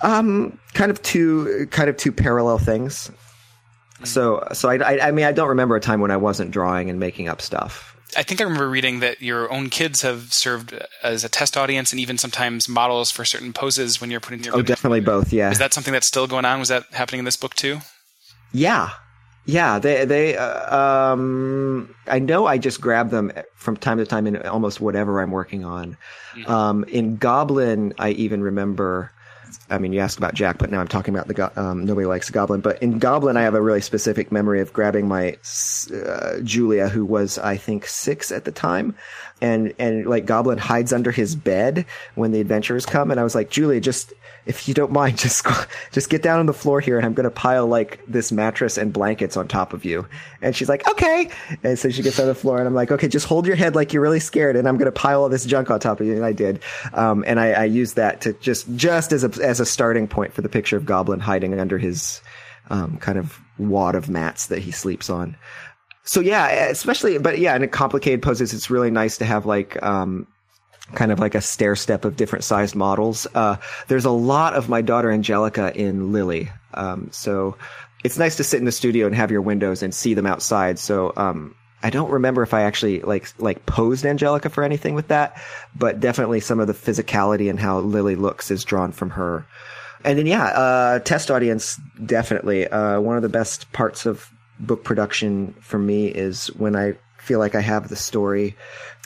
um, 0.00 0.58
kind 0.74 0.90
of 0.90 1.02
two, 1.02 1.66
kind 1.70 1.88
of 1.88 1.96
two 1.96 2.12
parallel 2.12 2.58
things. 2.58 3.10
So, 4.04 4.46
so 4.52 4.68
I, 4.68 4.76
I, 4.76 5.08
I 5.08 5.10
mean, 5.10 5.24
I 5.24 5.32
don't 5.32 5.48
remember 5.48 5.74
a 5.76 5.80
time 5.80 6.00
when 6.00 6.10
I 6.10 6.16
wasn't 6.16 6.50
drawing 6.50 6.88
and 6.88 7.00
making 7.00 7.28
up 7.28 7.42
stuff. 7.42 7.96
I 8.16 8.22
think 8.22 8.40
I 8.40 8.44
remember 8.44 8.70
reading 8.70 9.00
that 9.00 9.20
your 9.20 9.52
own 9.52 9.68
kids 9.68 10.02
have 10.02 10.32
served 10.32 10.78
as 11.02 11.24
a 11.24 11.28
test 11.28 11.56
audience 11.56 11.92
and 11.92 12.00
even 12.00 12.16
sometimes 12.16 12.68
models 12.68 13.10
for 13.10 13.24
certain 13.24 13.52
poses 13.52 14.00
when 14.00 14.10
you're 14.10 14.20
putting 14.20 14.38
together. 14.38 14.58
Oh, 14.58 14.62
definitely 14.62 15.00
both. 15.00 15.32
Yeah. 15.32 15.50
Is 15.50 15.58
that 15.58 15.74
something 15.74 15.92
that's 15.92 16.08
still 16.08 16.26
going 16.26 16.44
on? 16.44 16.58
Was 16.58 16.68
that 16.68 16.86
happening 16.92 17.18
in 17.18 17.24
this 17.24 17.36
book 17.36 17.54
too? 17.54 17.80
Yeah. 18.52 18.90
Yeah, 19.44 19.78
they 19.78 20.04
they 20.04 20.36
uh, 20.36 20.76
um 20.76 21.94
I 22.06 22.18
know 22.18 22.46
I 22.46 22.58
just 22.58 22.80
grab 22.80 23.10
them 23.10 23.32
from 23.56 23.76
time 23.76 23.98
to 23.98 24.06
time 24.06 24.26
in 24.26 24.36
almost 24.42 24.80
whatever 24.80 25.20
I'm 25.20 25.30
working 25.30 25.64
on. 25.64 25.96
Mm-hmm. 26.34 26.50
Um 26.50 26.84
in 26.84 27.16
Goblin 27.16 27.94
I 27.98 28.10
even 28.10 28.42
remember 28.42 29.10
I 29.70 29.78
mean, 29.78 29.92
you 29.92 30.00
asked 30.00 30.18
about 30.18 30.34
Jack, 30.34 30.58
but 30.58 30.70
now 30.70 30.80
I'm 30.80 30.88
talking 30.88 31.14
about 31.14 31.28
the 31.28 31.34
go- 31.34 31.50
um, 31.56 31.84
nobody 31.84 32.06
likes 32.06 32.30
Goblin. 32.30 32.60
But 32.60 32.82
in 32.82 32.98
Goblin, 32.98 33.36
I 33.36 33.42
have 33.42 33.54
a 33.54 33.60
really 33.60 33.80
specific 33.80 34.32
memory 34.32 34.60
of 34.60 34.72
grabbing 34.72 35.08
my 35.08 35.36
uh, 35.92 36.38
Julia, 36.42 36.88
who 36.88 37.04
was 37.04 37.38
I 37.38 37.56
think 37.56 37.86
six 37.86 38.32
at 38.32 38.44
the 38.44 38.52
time, 38.52 38.94
and 39.40 39.74
and 39.78 40.06
like 40.06 40.26
Goblin 40.26 40.58
hides 40.58 40.92
under 40.92 41.10
his 41.10 41.36
bed 41.36 41.86
when 42.14 42.32
the 42.32 42.40
adventurers 42.40 42.86
come, 42.86 43.10
and 43.10 43.18
I 43.18 43.24
was 43.24 43.34
like, 43.34 43.50
Julia, 43.50 43.80
just 43.80 44.12
if 44.46 44.66
you 44.66 44.74
don't 44.74 44.90
mind, 44.90 45.18
just 45.18 45.46
just 45.92 46.10
get 46.10 46.22
down 46.22 46.40
on 46.40 46.46
the 46.46 46.52
floor 46.52 46.80
here, 46.80 46.96
and 46.96 47.06
I'm 47.06 47.14
gonna 47.14 47.30
pile 47.30 47.66
like 47.66 48.00
this 48.06 48.32
mattress 48.32 48.78
and 48.78 48.92
blankets 48.92 49.36
on 49.36 49.46
top 49.48 49.72
of 49.72 49.84
you. 49.84 50.06
And 50.42 50.56
she's 50.56 50.68
like, 50.68 50.88
okay. 50.88 51.30
And 51.62 51.78
so 51.78 51.90
she 51.90 52.02
gets 52.02 52.18
on 52.18 52.26
the 52.26 52.34
floor, 52.34 52.58
and 52.58 52.66
I'm 52.66 52.74
like, 52.74 52.90
okay, 52.90 53.08
just 53.08 53.26
hold 53.26 53.46
your 53.46 53.56
head 53.56 53.74
like 53.74 53.92
you're 53.92 54.02
really 54.02 54.20
scared, 54.20 54.56
and 54.56 54.66
I'm 54.66 54.78
gonna 54.78 54.92
pile 54.92 55.22
all 55.22 55.28
this 55.28 55.44
junk 55.44 55.70
on 55.70 55.80
top 55.80 56.00
of 56.00 56.06
you. 56.06 56.14
And 56.14 56.24
I 56.24 56.32
did, 56.32 56.60
um, 56.92 57.24
and 57.26 57.38
I, 57.38 57.52
I 57.52 57.64
used 57.64 57.96
that 57.96 58.20
to 58.22 58.32
just 58.34 58.74
just 58.76 59.12
as 59.12 59.24
a 59.24 59.30
as 59.42 59.60
a 59.60 59.66
starting 59.66 60.08
point 60.08 60.32
for 60.32 60.42
the 60.42 60.48
picture 60.48 60.76
of 60.76 60.86
Goblin 60.86 61.20
hiding 61.20 61.58
under 61.58 61.78
his 61.78 62.20
um, 62.70 62.98
kind 62.98 63.18
of 63.18 63.40
wad 63.58 63.94
of 63.94 64.08
mats 64.08 64.46
that 64.46 64.60
he 64.60 64.70
sleeps 64.70 65.10
on. 65.10 65.36
So 66.08 66.20
yeah, 66.20 66.48
especially, 66.70 67.18
but 67.18 67.38
yeah, 67.38 67.54
in 67.54 67.68
complicated 67.68 68.22
poses, 68.22 68.54
it's 68.54 68.70
really 68.70 68.90
nice 68.90 69.18
to 69.18 69.26
have 69.26 69.44
like, 69.44 69.80
um, 69.82 70.26
kind 70.94 71.12
of 71.12 71.18
like 71.18 71.34
a 71.34 71.42
stair 71.42 71.76
step 71.76 72.06
of 72.06 72.16
different 72.16 72.46
sized 72.46 72.74
models. 72.74 73.26
Uh, 73.34 73.58
there's 73.88 74.06
a 74.06 74.10
lot 74.10 74.54
of 74.54 74.70
my 74.70 74.80
daughter 74.80 75.10
Angelica 75.10 75.70
in 75.78 76.10
Lily. 76.10 76.50
Um, 76.72 77.10
so 77.12 77.58
it's 78.04 78.16
nice 78.16 78.36
to 78.36 78.44
sit 78.44 78.58
in 78.58 78.64
the 78.64 78.72
studio 78.72 79.04
and 79.04 79.14
have 79.14 79.30
your 79.30 79.42
windows 79.42 79.82
and 79.82 79.94
see 79.94 80.14
them 80.14 80.24
outside. 80.24 80.78
So, 80.78 81.12
um, 81.14 81.54
I 81.82 81.90
don't 81.90 82.10
remember 82.10 82.42
if 82.42 82.54
I 82.54 82.62
actually 82.62 83.02
like 83.02 83.30
like 83.38 83.66
posed 83.66 84.06
Angelica 84.06 84.48
for 84.48 84.64
anything 84.64 84.94
with 84.94 85.08
that, 85.08 85.36
but 85.76 86.00
definitely 86.00 86.40
some 86.40 86.58
of 86.58 86.68
the 86.68 86.72
physicality 86.72 87.50
and 87.50 87.60
how 87.60 87.80
Lily 87.80 88.16
looks 88.16 88.50
is 88.50 88.64
drawn 88.64 88.92
from 88.92 89.10
her. 89.10 89.46
And 90.04 90.18
then 90.18 90.26
yeah, 90.26 90.46
uh, 90.46 90.98
test 91.00 91.30
audience 91.30 91.78
definitely. 92.04 92.66
Uh, 92.66 92.98
one 92.98 93.16
of 93.16 93.22
the 93.22 93.28
best 93.28 93.70
parts 93.72 94.06
of 94.06 94.32
book 94.58 94.84
production 94.84 95.54
for 95.60 95.78
me 95.78 96.06
is 96.06 96.48
when 96.48 96.76
I 96.76 96.94
feel 97.18 97.38
like 97.38 97.54
I 97.54 97.60
have 97.60 97.88
the 97.88 97.96
story 97.96 98.56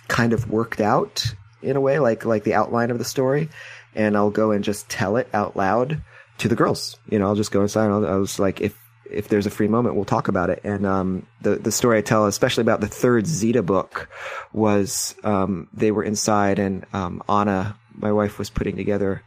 kind 0.08 0.32
of 0.32 0.50
worked 0.50 0.80
out 0.80 1.34
in 1.62 1.76
a 1.76 1.80
way, 1.80 1.98
like 1.98 2.24
like 2.24 2.44
the 2.44 2.54
outline 2.54 2.90
of 2.90 2.98
the 2.98 3.04
story, 3.04 3.48
and 3.94 4.16
I'll 4.16 4.30
go 4.30 4.50
and 4.50 4.64
just 4.64 4.88
tell 4.88 5.16
it 5.16 5.28
out 5.32 5.56
loud 5.56 6.02
to 6.38 6.48
the 6.48 6.56
girls. 6.56 6.98
You 7.08 7.18
know, 7.18 7.26
I'll 7.26 7.34
just 7.34 7.52
go 7.52 7.62
inside. 7.62 7.86
And 7.86 8.06
I 8.06 8.16
was 8.16 8.38
like, 8.38 8.60
if 8.60 8.76
if 9.10 9.28
there's 9.28 9.46
a 9.46 9.50
free 9.50 9.68
moment, 9.68 9.94
we'll 9.94 10.04
talk 10.04 10.28
about 10.28 10.50
it. 10.50 10.60
And 10.64 10.86
um, 10.86 11.26
the 11.40 11.56
the 11.56 11.72
story 11.72 11.98
I 11.98 12.02
tell, 12.02 12.26
especially 12.26 12.62
about 12.62 12.80
the 12.80 12.88
third 12.88 13.26
Zita 13.26 13.62
book, 13.62 14.08
was 14.52 15.14
um, 15.24 15.68
they 15.72 15.90
were 15.90 16.04
inside, 16.04 16.58
and 16.58 16.84
um, 16.92 17.22
Anna, 17.28 17.76
my 17.94 18.12
wife, 18.12 18.38
was 18.38 18.50
putting 18.50 18.76
together 18.76 19.22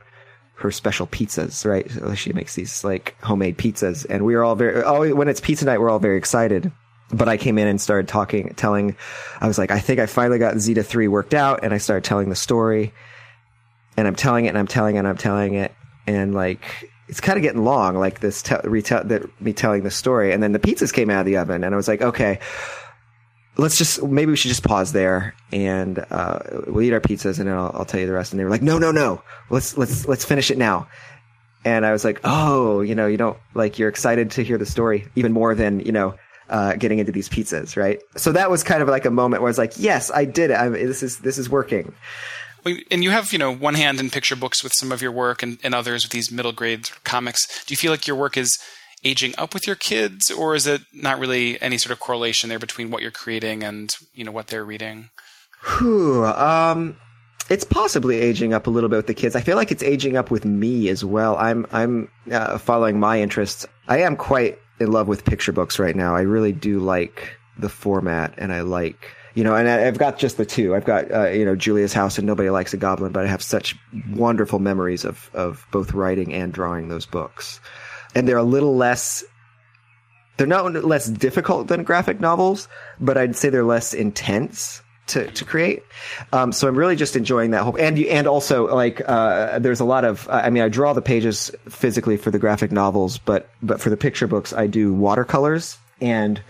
her 0.55 0.71
special 0.71 1.07
pizzas. 1.07 1.65
Right, 1.65 2.17
she 2.17 2.33
makes 2.33 2.55
these 2.55 2.83
like 2.83 3.15
homemade 3.21 3.57
pizzas, 3.57 4.05
and 4.09 4.25
we 4.25 4.35
are 4.35 4.43
all 4.43 4.55
very. 4.55 4.83
Oh, 4.83 5.13
when 5.15 5.27
it's 5.27 5.41
pizza 5.41 5.65
night, 5.65 5.79
we're 5.79 5.89
all 5.89 5.99
very 5.99 6.17
excited 6.17 6.71
but 7.11 7.29
I 7.29 7.37
came 7.37 7.57
in 7.57 7.67
and 7.67 7.79
started 7.79 8.07
talking, 8.07 8.53
telling, 8.55 8.95
I 9.39 9.47
was 9.47 9.57
like, 9.57 9.71
I 9.71 9.79
think 9.79 9.99
I 9.99 10.05
finally 10.05 10.39
got 10.39 10.57
Zita 10.57 10.83
3 10.83 11.07
worked 11.07 11.33
out. 11.33 11.63
And 11.63 11.73
I 11.73 11.77
started 11.77 12.03
telling 12.03 12.29
the 12.29 12.35
story 12.35 12.93
and 13.97 14.07
I'm 14.07 14.15
telling 14.15 14.45
it 14.45 14.49
and 14.49 14.57
I'm 14.57 14.67
telling 14.67 14.95
it 14.95 14.99
and 14.99 15.07
I'm 15.07 15.17
telling 15.17 15.53
it. 15.53 15.73
And 16.07 16.33
like, 16.33 16.91
it's 17.07 17.21
kind 17.21 17.37
of 17.37 17.43
getting 17.43 17.63
long, 17.63 17.95
like 17.95 18.19
this, 18.19 18.41
te- 18.41 18.55
retell, 18.63 19.03
that 19.03 19.41
me 19.41 19.53
telling 19.53 19.83
the 19.83 19.91
story. 19.91 20.33
And 20.33 20.41
then 20.41 20.51
the 20.51 20.59
pizzas 20.59 20.91
came 20.91 21.09
out 21.09 21.19
of 21.19 21.25
the 21.27 21.37
oven 21.37 21.63
and 21.63 21.73
I 21.73 21.77
was 21.77 21.87
like, 21.87 22.01
okay, 22.01 22.39
let's 23.57 23.77
just, 23.77 24.03
maybe 24.03 24.31
we 24.31 24.37
should 24.37 24.49
just 24.49 24.63
pause 24.63 24.91
there 24.91 25.33
and, 25.51 25.99
uh, 26.09 26.39
we'll 26.67 26.81
eat 26.81 26.93
our 26.93 27.01
pizzas 27.01 27.39
and 27.39 27.47
then 27.47 27.55
I'll, 27.55 27.71
I'll 27.73 27.85
tell 27.85 27.99
you 27.99 28.07
the 28.07 28.13
rest. 28.13 28.31
And 28.33 28.39
they 28.39 28.43
were 28.43 28.49
like, 28.49 28.61
no, 28.61 28.77
no, 28.77 28.91
no, 28.91 29.21
let's, 29.49 29.77
let's, 29.77 30.07
let's 30.07 30.25
finish 30.25 30.51
it 30.51 30.57
now. 30.57 30.87
And 31.63 31.85
I 31.85 31.91
was 31.91 32.03
like, 32.03 32.19
oh, 32.23 32.81
you 32.81 32.93
know, 32.93 33.07
you 33.07 33.17
don't 33.17 33.37
like, 33.53 33.79
you're 33.79 33.89
excited 33.89 34.31
to 34.31 34.43
hear 34.43 34.57
the 34.57 34.65
story 34.65 35.07
even 35.15 35.31
more 35.31 35.55
than, 35.55 35.79
you 35.79 35.91
know, 35.91 36.15
uh, 36.49 36.75
getting 36.75 36.99
into 36.99 37.11
these 37.11 37.27
pizzas, 37.27 37.75
right? 37.75 38.01
So 38.17 38.31
that 38.33 38.51
was 38.51 38.63
kind 38.63 38.83
of 38.83 38.87
like 38.87 39.05
a 39.05 39.09
moment 39.09 39.41
where 39.41 39.47
I 39.47 39.51
was 39.51 39.57
like, 39.57 39.73
yes, 39.77 40.11
I 40.11 40.25
did 40.25 40.51
it. 40.51 40.57
I, 40.57 40.69
this 40.69 41.01
is, 41.01 41.19
this 41.19 41.39
is 41.39 41.49
working. 41.49 41.93
And 42.91 43.03
you 43.03 43.11
have, 43.11 43.31
you 43.31 43.39
know, 43.39 43.53
one 43.53 43.75
hand 43.75 43.99
in 43.99 44.09
picture 44.09 44.35
books 44.35 44.63
with 44.63 44.73
some 44.75 44.91
of 44.91 45.01
your 45.01 45.11
work 45.11 45.43
and, 45.43 45.57
and 45.63 45.73
others 45.73 46.03
with 46.03 46.11
these 46.11 46.31
middle 46.31 46.51
grade 46.51 46.89
comics. 47.03 47.63
Do 47.65 47.73
you 47.73 47.77
feel 47.77 47.91
like 47.91 48.07
your 48.07 48.15
work 48.15 48.37
is 48.37 48.57
aging 49.05 49.33
up 49.37 49.53
with 49.53 49.67
your 49.67 49.75
kids, 49.75 50.29
or 50.31 50.55
is 50.55 50.67
it 50.67 50.81
not 50.93 51.19
really 51.19 51.61
any 51.61 51.77
sort 51.77 51.91
of 51.91 51.99
correlation 51.99 52.49
there 52.49 52.59
between 52.59 52.91
what 52.91 53.01
you're 53.01 53.11
creating 53.11 53.63
and, 53.63 53.95
you 54.13 54.23
know, 54.23 54.31
what 54.31 54.47
they're 54.47 54.65
reading? 54.65 55.09
Whew, 55.77 56.25
um, 56.25 56.97
it's 57.49 57.63
possibly 57.63 58.19
aging 58.19 58.53
up 58.53 58.67
a 58.67 58.69
little 58.69 58.89
bit 58.89 58.97
with 58.97 59.07
the 59.07 59.13
kids. 59.13 59.35
I 59.35 59.41
feel 59.41 59.55
like 59.55 59.71
it's 59.71 59.83
aging 59.83 60.17
up 60.17 60.31
with 60.31 60.45
me 60.45 60.89
as 60.89 61.05
well. 61.05 61.37
I'm 61.37 61.65
I'm 61.71 62.09
uh, 62.31 62.57
following 62.57 62.99
my 62.99 63.21
interests. 63.21 63.65
I 63.87 63.99
am 63.99 64.15
quite 64.15 64.59
in 64.79 64.91
love 64.91 65.07
with 65.07 65.25
picture 65.25 65.51
books 65.51 65.79
right 65.79 65.95
now. 65.95 66.15
I 66.15 66.21
really 66.21 66.51
do 66.51 66.79
like 66.79 67.37
the 67.57 67.69
format, 67.69 68.33
and 68.37 68.51
I 68.51 68.61
like 68.61 69.15
you 69.35 69.43
know, 69.43 69.53
and 69.53 69.67
I've 69.67 69.97
got 69.97 70.17
just 70.17 70.37
the 70.37 70.45
two. 70.45 70.75
I've 70.75 70.85
got 70.85 71.11
uh, 71.11 71.27
you 71.27 71.45
know 71.45 71.55
Julia's 71.55 71.93
House 71.93 72.17
and 72.17 72.25
Nobody 72.25 72.49
Likes 72.49 72.73
a 72.73 72.77
Goblin, 72.77 73.11
but 73.11 73.25
I 73.25 73.27
have 73.27 73.43
such 73.43 73.75
wonderful 74.11 74.59
memories 74.59 75.03
of 75.03 75.29
of 75.33 75.67
both 75.71 75.93
writing 75.93 76.33
and 76.33 76.53
drawing 76.53 76.87
those 76.87 77.05
books, 77.05 77.59
and 78.15 78.27
they're 78.27 78.37
a 78.37 78.43
little 78.43 78.75
less. 78.75 79.23
They're 80.37 80.47
not 80.47 80.73
less 80.83 81.07
difficult 81.07 81.67
than 81.67 81.83
graphic 81.83 82.19
novels, 82.19 82.67
but 82.99 83.17
I'd 83.17 83.35
say 83.35 83.49
they're 83.49 83.63
less 83.63 83.93
intense 83.93 84.81
to, 85.07 85.29
to 85.31 85.45
create. 85.45 85.83
Um, 86.33 86.51
so 86.51 86.67
I'm 86.67 86.75
really 86.75 86.95
just 86.95 87.15
enjoying 87.15 87.51
that 87.51 87.63
whole, 87.63 87.75
and, 87.77 87.97
and 87.97 88.27
also 88.27 88.73
like, 88.73 89.01
uh, 89.07 89.59
there's 89.59 89.79
a 89.79 89.85
lot 89.85 90.03
of, 90.03 90.27
I 90.29 90.49
mean, 90.49 90.63
I 90.63 90.69
draw 90.69 90.93
the 90.93 91.01
pages 91.01 91.51
physically 91.69 92.17
for 92.17 92.31
the 92.31 92.39
graphic 92.39 92.71
novels, 92.71 93.17
but, 93.17 93.49
but 93.61 93.79
for 93.79 93.89
the 93.89 93.97
picture 93.97 94.27
books, 94.27 94.51
I 94.51 94.67
do 94.67 94.93
watercolors 94.93 95.77
and 96.01 96.41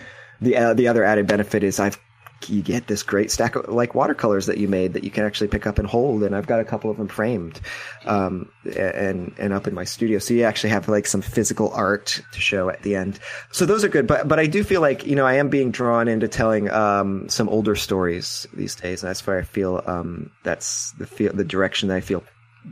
the, 0.41 0.57
uh, 0.57 0.73
the 0.73 0.87
other 0.87 1.03
added 1.03 1.27
benefit 1.27 1.63
is 1.63 1.79
I've 1.79 1.99
you 2.47 2.61
get 2.61 2.87
this 2.87 3.01
great 3.01 3.31
stack 3.31 3.55
of 3.55 3.67
like 3.69 3.95
watercolors 3.95 4.45
that 4.45 4.57
you 4.57 4.67
made 4.67 4.93
that 4.93 5.03
you 5.03 5.09
can 5.09 5.25
actually 5.25 5.47
pick 5.47 5.65
up 5.65 5.79
and 5.79 5.87
hold. 5.87 6.23
And 6.23 6.35
I've 6.35 6.47
got 6.47 6.59
a 6.59 6.65
couple 6.65 6.91
of 6.91 6.97
them 6.97 7.07
framed, 7.07 7.59
um, 8.05 8.49
and, 8.77 9.33
and 9.37 9.53
up 9.53 9.67
in 9.67 9.73
my 9.73 9.83
studio. 9.83 10.19
So 10.19 10.33
you 10.33 10.43
actually 10.43 10.69
have 10.71 10.87
like 10.87 11.07
some 11.07 11.21
physical 11.21 11.71
art 11.71 12.21
to 12.33 12.39
show 12.39 12.69
at 12.69 12.83
the 12.83 12.95
end. 12.95 13.19
So 13.51 13.65
those 13.65 13.83
are 13.83 13.89
good. 13.89 14.05
But, 14.05 14.27
but 14.27 14.39
I 14.39 14.45
do 14.47 14.63
feel 14.63 14.81
like, 14.81 15.05
you 15.07 15.15
know, 15.15 15.25
I 15.25 15.35
am 15.35 15.49
being 15.49 15.71
drawn 15.71 16.07
into 16.07 16.27
telling, 16.27 16.69
um, 16.69 17.29
some 17.29 17.49
older 17.49 17.75
stories 17.75 18.45
these 18.53 18.75
days. 18.75 19.01
And 19.01 19.09
that's 19.09 19.25
where 19.25 19.39
I 19.39 19.43
feel, 19.43 19.81
um, 19.85 20.31
that's 20.43 20.91
the 20.93 21.07
feel, 21.07 21.33
the 21.33 21.45
direction 21.45 21.89
that 21.89 21.95
I 21.95 22.01
feel 22.01 22.23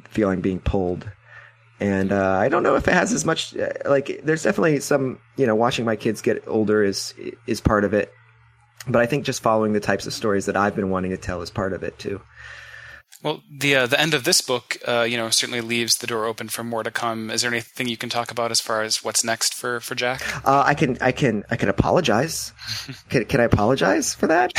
feeling 0.09 0.41
being 0.41 0.59
pulled. 0.59 1.09
And, 1.79 2.11
uh, 2.11 2.37
I 2.37 2.49
don't 2.49 2.63
know 2.63 2.75
if 2.75 2.87
it 2.87 2.93
has 2.93 3.11
as 3.11 3.25
much, 3.25 3.57
uh, 3.57 3.69
like, 3.85 4.21
there's 4.23 4.43
definitely 4.43 4.79
some, 4.79 5.19
you 5.35 5.47
know, 5.47 5.55
watching 5.55 5.85
my 5.85 5.95
kids 5.95 6.21
get 6.21 6.47
older 6.47 6.83
is, 6.83 7.13
is 7.47 7.59
part 7.59 7.83
of 7.83 7.93
it 7.93 8.13
but 8.87 9.01
I 9.01 9.05
think 9.05 9.25
just 9.25 9.41
following 9.41 9.73
the 9.73 9.79
types 9.79 10.05
of 10.07 10.13
stories 10.13 10.45
that 10.45 10.57
I've 10.57 10.75
been 10.75 10.89
wanting 10.89 11.11
to 11.11 11.17
tell 11.17 11.41
is 11.41 11.49
part 11.49 11.73
of 11.73 11.83
it 11.83 11.97
too. 11.99 12.21
Well, 13.23 13.41
the 13.49 13.75
uh, 13.77 13.87
the 13.87 13.99
end 13.99 14.13
of 14.13 14.25
this 14.25 14.41
book, 14.41 14.77
uh, 14.85 15.03
you 15.03 15.15
know, 15.15 15.29
certainly 15.29 15.61
leaves 15.61 15.93
the 15.93 16.07
door 16.07 16.25
open 16.25 16.49
for 16.49 16.61
more 16.61 16.83
to 16.83 16.91
come. 16.91 17.29
Is 17.29 17.41
there 17.41 17.51
anything 17.51 17.87
you 17.87 17.95
can 17.95 18.09
talk 18.09 18.31
about 18.31 18.51
as 18.51 18.59
far 18.59 18.81
as 18.81 19.01
what's 19.01 19.23
next 19.23 19.53
for 19.53 19.79
for 19.79 19.95
Jack? 19.95 20.21
Uh, 20.45 20.63
I 20.65 20.73
can 20.73 20.97
I 20.99 21.13
can 21.13 21.45
I 21.49 21.55
can 21.55 21.69
apologize. 21.69 22.51
can 23.09 23.23
can 23.23 23.39
I 23.39 23.45
apologize 23.45 24.13
for 24.13 24.27
that? 24.27 24.51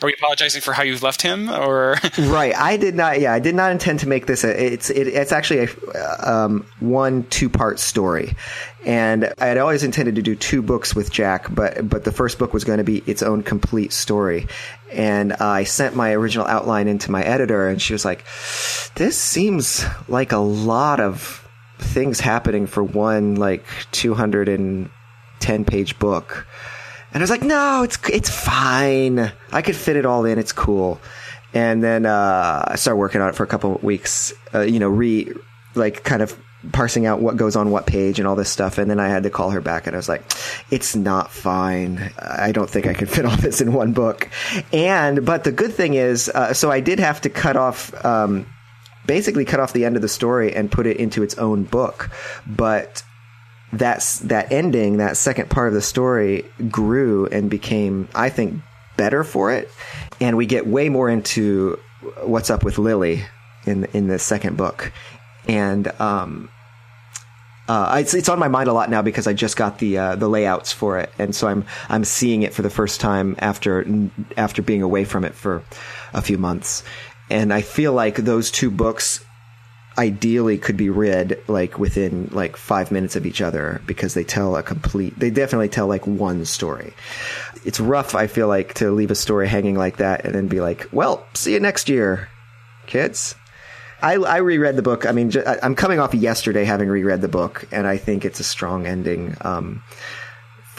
Are 0.00 0.06
we 0.06 0.14
apologizing 0.14 0.62
for 0.62 0.72
how 0.72 0.84
you've 0.84 1.02
left 1.02 1.22
him, 1.22 1.50
or 1.50 1.96
right? 2.18 2.54
I 2.56 2.76
did 2.76 2.94
not. 2.94 3.20
Yeah, 3.20 3.32
I 3.32 3.40
did 3.40 3.56
not 3.56 3.72
intend 3.72 3.98
to 4.00 4.08
make 4.08 4.26
this. 4.26 4.44
A, 4.44 4.72
it's 4.72 4.88
it, 4.88 5.08
it's 5.08 5.32
actually 5.32 5.68
a 5.94 6.30
um, 6.32 6.64
one 6.78 7.24
two 7.24 7.48
part 7.48 7.80
story, 7.80 8.36
and 8.84 9.32
I 9.38 9.46
had 9.46 9.58
always 9.58 9.84
intended 9.84 10.16
to 10.16 10.22
do 10.22 10.34
two 10.34 10.60
books 10.60 10.94
with 10.94 11.12
Jack, 11.12 11.54
but 11.54 11.88
but 11.88 12.04
the 12.04 12.12
first 12.12 12.38
book 12.38 12.52
was 12.52 12.64
going 12.64 12.78
to 12.78 12.84
be 12.84 12.98
its 13.06 13.22
own 13.22 13.42
complete 13.42 13.92
story. 13.92 14.48
And 14.92 15.32
I 15.34 15.64
sent 15.64 15.94
my 15.94 16.12
original 16.12 16.46
outline 16.46 16.88
into 16.88 17.10
my 17.10 17.22
editor, 17.22 17.68
and 17.68 17.80
she 17.80 17.92
was 17.92 18.04
like, 18.04 18.24
"This 18.96 19.16
seems 19.16 19.84
like 20.08 20.32
a 20.32 20.38
lot 20.38 21.00
of 21.00 21.48
things 21.78 22.20
happening 22.20 22.66
for 22.66 22.82
one 22.82 23.36
like 23.36 23.64
210 23.92 25.64
page 25.64 25.98
book." 25.98 26.46
And 27.14 27.22
I 27.22 27.24
was 27.24 27.30
like, 27.30 27.42
"No, 27.42 27.84
it's 27.84 27.98
it's 28.08 28.30
fine. 28.30 29.32
I 29.52 29.62
could 29.62 29.76
fit 29.76 29.96
it 29.96 30.06
all 30.06 30.24
in. 30.24 30.38
It's 30.38 30.52
cool." 30.52 31.00
And 31.54 31.84
then 31.84 32.06
uh, 32.06 32.64
I 32.66 32.76
started 32.76 32.98
working 32.98 33.20
on 33.20 33.28
it 33.28 33.34
for 33.36 33.44
a 33.44 33.46
couple 33.46 33.76
of 33.76 33.82
weeks. 33.84 34.32
Uh, 34.52 34.60
you 34.60 34.80
know, 34.80 34.88
re 34.88 35.32
like 35.74 36.02
kind 36.02 36.22
of 36.22 36.36
parsing 36.70 37.06
out 37.06 37.20
what 37.20 37.36
goes 37.36 37.56
on 37.56 37.70
what 37.70 37.86
page 37.86 38.18
and 38.18 38.28
all 38.28 38.36
this 38.36 38.50
stuff. 38.50 38.78
And 38.78 38.90
then 38.90 39.00
I 39.00 39.08
had 39.08 39.24
to 39.24 39.30
call 39.30 39.50
her 39.50 39.60
back 39.60 39.86
and 39.86 39.96
I 39.96 39.98
was 39.98 40.08
like, 40.08 40.22
it's 40.70 40.94
not 40.94 41.32
fine. 41.32 42.12
I 42.18 42.52
don't 42.52 42.70
think 42.70 42.86
I 42.86 42.94
can 42.94 43.06
fit 43.08 43.24
all 43.24 43.36
this 43.36 43.60
in 43.60 43.72
one 43.72 43.92
book. 43.92 44.28
And, 44.72 45.24
but 45.26 45.44
the 45.44 45.52
good 45.52 45.72
thing 45.72 45.94
is, 45.94 46.28
uh, 46.28 46.54
so 46.54 46.70
I 46.70 46.80
did 46.80 47.00
have 47.00 47.20
to 47.22 47.30
cut 47.30 47.56
off, 47.56 47.92
um, 48.04 48.46
basically 49.06 49.44
cut 49.44 49.58
off 49.58 49.72
the 49.72 49.84
end 49.84 49.96
of 49.96 50.02
the 50.02 50.08
story 50.08 50.54
and 50.54 50.70
put 50.70 50.86
it 50.86 50.98
into 50.98 51.22
its 51.22 51.36
own 51.36 51.64
book. 51.64 52.10
But 52.46 53.02
that's, 53.72 54.20
that 54.20 54.52
ending, 54.52 54.98
that 54.98 55.16
second 55.16 55.50
part 55.50 55.68
of 55.68 55.74
the 55.74 55.82
story 55.82 56.44
grew 56.70 57.26
and 57.26 57.50
became, 57.50 58.08
I 58.14 58.28
think, 58.28 58.62
better 58.96 59.24
for 59.24 59.50
it. 59.50 59.68
And 60.20 60.36
we 60.36 60.46
get 60.46 60.66
way 60.66 60.88
more 60.88 61.08
into 61.08 61.78
what's 62.22 62.50
up 62.50 62.62
with 62.62 62.78
Lily 62.78 63.24
in 63.64 63.84
in 63.92 64.08
the 64.08 64.18
second 64.18 64.56
book 64.56 64.92
and 65.48 65.88
um, 66.00 66.48
uh, 67.68 67.96
it's, 68.00 68.14
it's 68.14 68.28
on 68.28 68.38
my 68.38 68.48
mind 68.48 68.68
a 68.68 68.72
lot 68.72 68.90
now 68.90 69.02
because 69.02 69.26
I 69.26 69.32
just 69.32 69.56
got 69.56 69.78
the 69.78 69.96
uh, 69.96 70.16
the 70.16 70.28
layouts 70.28 70.72
for 70.72 70.98
it, 70.98 71.12
and 71.18 71.34
so 71.34 71.46
I'm 71.48 71.64
I'm 71.88 72.04
seeing 72.04 72.42
it 72.42 72.52
for 72.52 72.62
the 72.62 72.70
first 72.70 73.00
time 73.00 73.36
after 73.38 73.86
after 74.36 74.62
being 74.62 74.82
away 74.82 75.04
from 75.04 75.24
it 75.24 75.34
for 75.34 75.62
a 76.12 76.22
few 76.22 76.38
months, 76.38 76.82
and 77.30 77.52
I 77.52 77.62
feel 77.62 77.92
like 77.92 78.16
those 78.16 78.50
two 78.50 78.70
books 78.70 79.24
ideally 79.98 80.56
could 80.58 80.76
be 80.76 80.88
read 80.90 81.38
like 81.48 81.78
within 81.78 82.28
like 82.32 82.56
five 82.56 82.90
minutes 82.90 83.14
of 83.14 83.26
each 83.26 83.40
other 83.40 83.80
because 83.86 84.14
they 84.14 84.24
tell 84.24 84.56
a 84.56 84.62
complete 84.62 85.18
they 85.18 85.30
definitely 85.30 85.68
tell 85.68 85.86
like 85.86 86.06
one 86.06 86.44
story. 86.44 86.94
It's 87.64 87.78
rough 87.78 88.16
i 88.16 88.26
feel 88.26 88.48
like 88.48 88.74
to 88.74 88.90
leave 88.90 89.12
a 89.12 89.14
story 89.14 89.46
hanging 89.46 89.76
like 89.76 89.98
that 89.98 90.24
and 90.24 90.34
then 90.34 90.48
be 90.48 90.60
like 90.60 90.88
well 90.90 91.24
see 91.32 91.52
you 91.52 91.60
next 91.60 91.88
year 91.88 92.28
kids 92.86 93.36
I, 94.02 94.14
I 94.14 94.36
reread 94.38 94.76
the 94.76 94.82
book. 94.82 95.06
I 95.06 95.12
mean, 95.12 95.32
I'm 95.62 95.74
coming 95.74 96.00
off 96.00 96.14
yesterday 96.14 96.64
having 96.64 96.88
reread 96.88 97.20
the 97.20 97.28
book, 97.28 97.66
and 97.72 97.86
I 97.86 97.96
think 97.96 98.24
it's 98.24 98.40
a 98.40 98.44
strong 98.44 98.86
ending. 98.86 99.36
Um, 99.40 99.82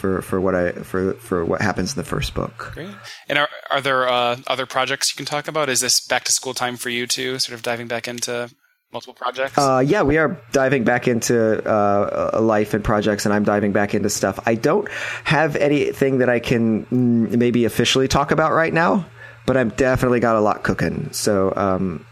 for, 0.04 0.20
for 0.20 0.38
what 0.38 0.54
I 0.54 0.72
for 0.72 1.14
for 1.14 1.46
what 1.46 1.62
happens 1.62 1.94
in 1.94 1.96
the 1.96 2.04
first 2.04 2.34
book. 2.34 2.72
Great. 2.74 2.90
And 3.26 3.38
are 3.38 3.48
are 3.70 3.80
there 3.80 4.06
uh, 4.06 4.36
other 4.46 4.66
projects 4.66 5.10
you 5.10 5.16
can 5.16 5.24
talk 5.24 5.48
about? 5.48 5.70
Is 5.70 5.80
this 5.80 6.06
back 6.06 6.24
to 6.24 6.32
school 6.32 6.52
time 6.52 6.76
for 6.76 6.90
you 6.90 7.06
too? 7.06 7.38
Sort 7.38 7.54
of 7.54 7.62
diving 7.62 7.88
back 7.88 8.06
into 8.06 8.50
multiple 8.92 9.14
projects? 9.14 9.56
Uh, 9.56 9.82
yeah, 9.84 10.02
we 10.02 10.18
are 10.18 10.38
diving 10.52 10.84
back 10.84 11.08
into 11.08 11.62
uh, 11.66 12.38
life 12.40 12.74
and 12.74 12.84
projects, 12.84 13.24
and 13.24 13.34
I'm 13.34 13.44
diving 13.44 13.72
back 13.72 13.94
into 13.94 14.10
stuff. 14.10 14.38
I 14.44 14.56
don't 14.56 14.88
have 15.24 15.56
anything 15.56 16.18
that 16.18 16.28
I 16.28 16.38
can 16.38 16.84
mm, 16.86 17.36
maybe 17.38 17.64
officially 17.64 18.08
talk 18.08 18.30
about 18.30 18.52
right 18.52 18.72
now, 18.72 19.06
but 19.46 19.56
I've 19.56 19.74
definitely 19.76 20.20
got 20.20 20.36
a 20.36 20.40
lot 20.40 20.64
cooking. 20.64 21.12
So 21.12 21.52
um, 21.56 22.06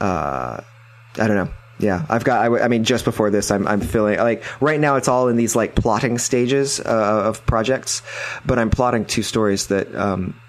uh, 0.00 0.60
I 1.18 1.26
don't 1.26 1.36
know. 1.36 1.52
Yeah, 1.78 2.06
I've 2.08 2.24
got. 2.24 2.40
I, 2.40 2.64
I, 2.64 2.68
mean, 2.68 2.84
just 2.84 3.04
before 3.04 3.30
this, 3.30 3.50
I'm 3.50 3.66
I'm 3.68 3.80
feeling 3.80 4.18
like 4.18 4.42
right 4.62 4.80
now 4.80 4.96
it's 4.96 5.08
all 5.08 5.28
in 5.28 5.36
these 5.36 5.54
like 5.54 5.74
plotting 5.74 6.16
stages 6.18 6.80
uh, 6.80 7.24
of 7.26 7.44
projects, 7.44 8.02
but 8.46 8.58
I'm 8.58 8.70
plotting 8.70 9.04
two 9.04 9.22
stories 9.22 9.66
that 9.66 9.94
um, 9.94 10.40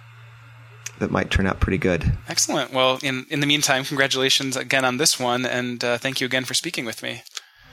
that 1.00 1.12
might 1.12 1.30
turn 1.30 1.46
out 1.46 1.60
pretty 1.60 1.80
good. 1.80 2.18
Excellent. 2.30 2.72
Well, 2.72 3.00
in 3.04 3.26
in 3.30 3.42
the 3.42 3.46
meantime, 3.46 3.84
congratulations 3.84 4.56
again 4.56 4.86
on 4.86 4.98
this 4.98 5.20
one, 5.20 5.46
and 5.46 5.84
uh, 5.84 5.98
thank 5.98 6.22
you 6.22 6.26
again 6.26 6.46
for 6.46 6.54
speaking 6.54 6.86
with 6.86 7.04
me. 7.04 7.24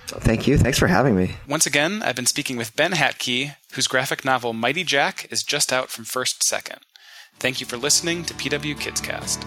Thank 0.07 0.47
you. 0.47 0.59
Thanks 0.59 0.79
for 0.79 0.89
having 0.89 1.17
me. 1.17 1.37
Once 1.49 1.65
again, 1.65 2.03
I've 2.03 2.17
been 2.17 2.27
speaking 2.27 2.57
with 2.57 2.77
Ben 2.77 2.93
Hatke, 2.93 3.57
whose 3.73 3.87
graphic 3.87 4.25
novel 4.25 4.53
Mighty 4.53 4.85
Jack 4.85 5.27
is 5.31 5.43
just 5.43 5.73
out 5.73 5.91
from 5.91 6.05
First 6.05 6.43
Second. 6.43 6.81
Thank 7.39 7.61
you 7.61 7.67
for 7.67 7.77
listening 7.77 8.25
to 8.25 8.35
PW 8.35 8.79
Kids 8.79 9.01
Cast. 9.01 9.45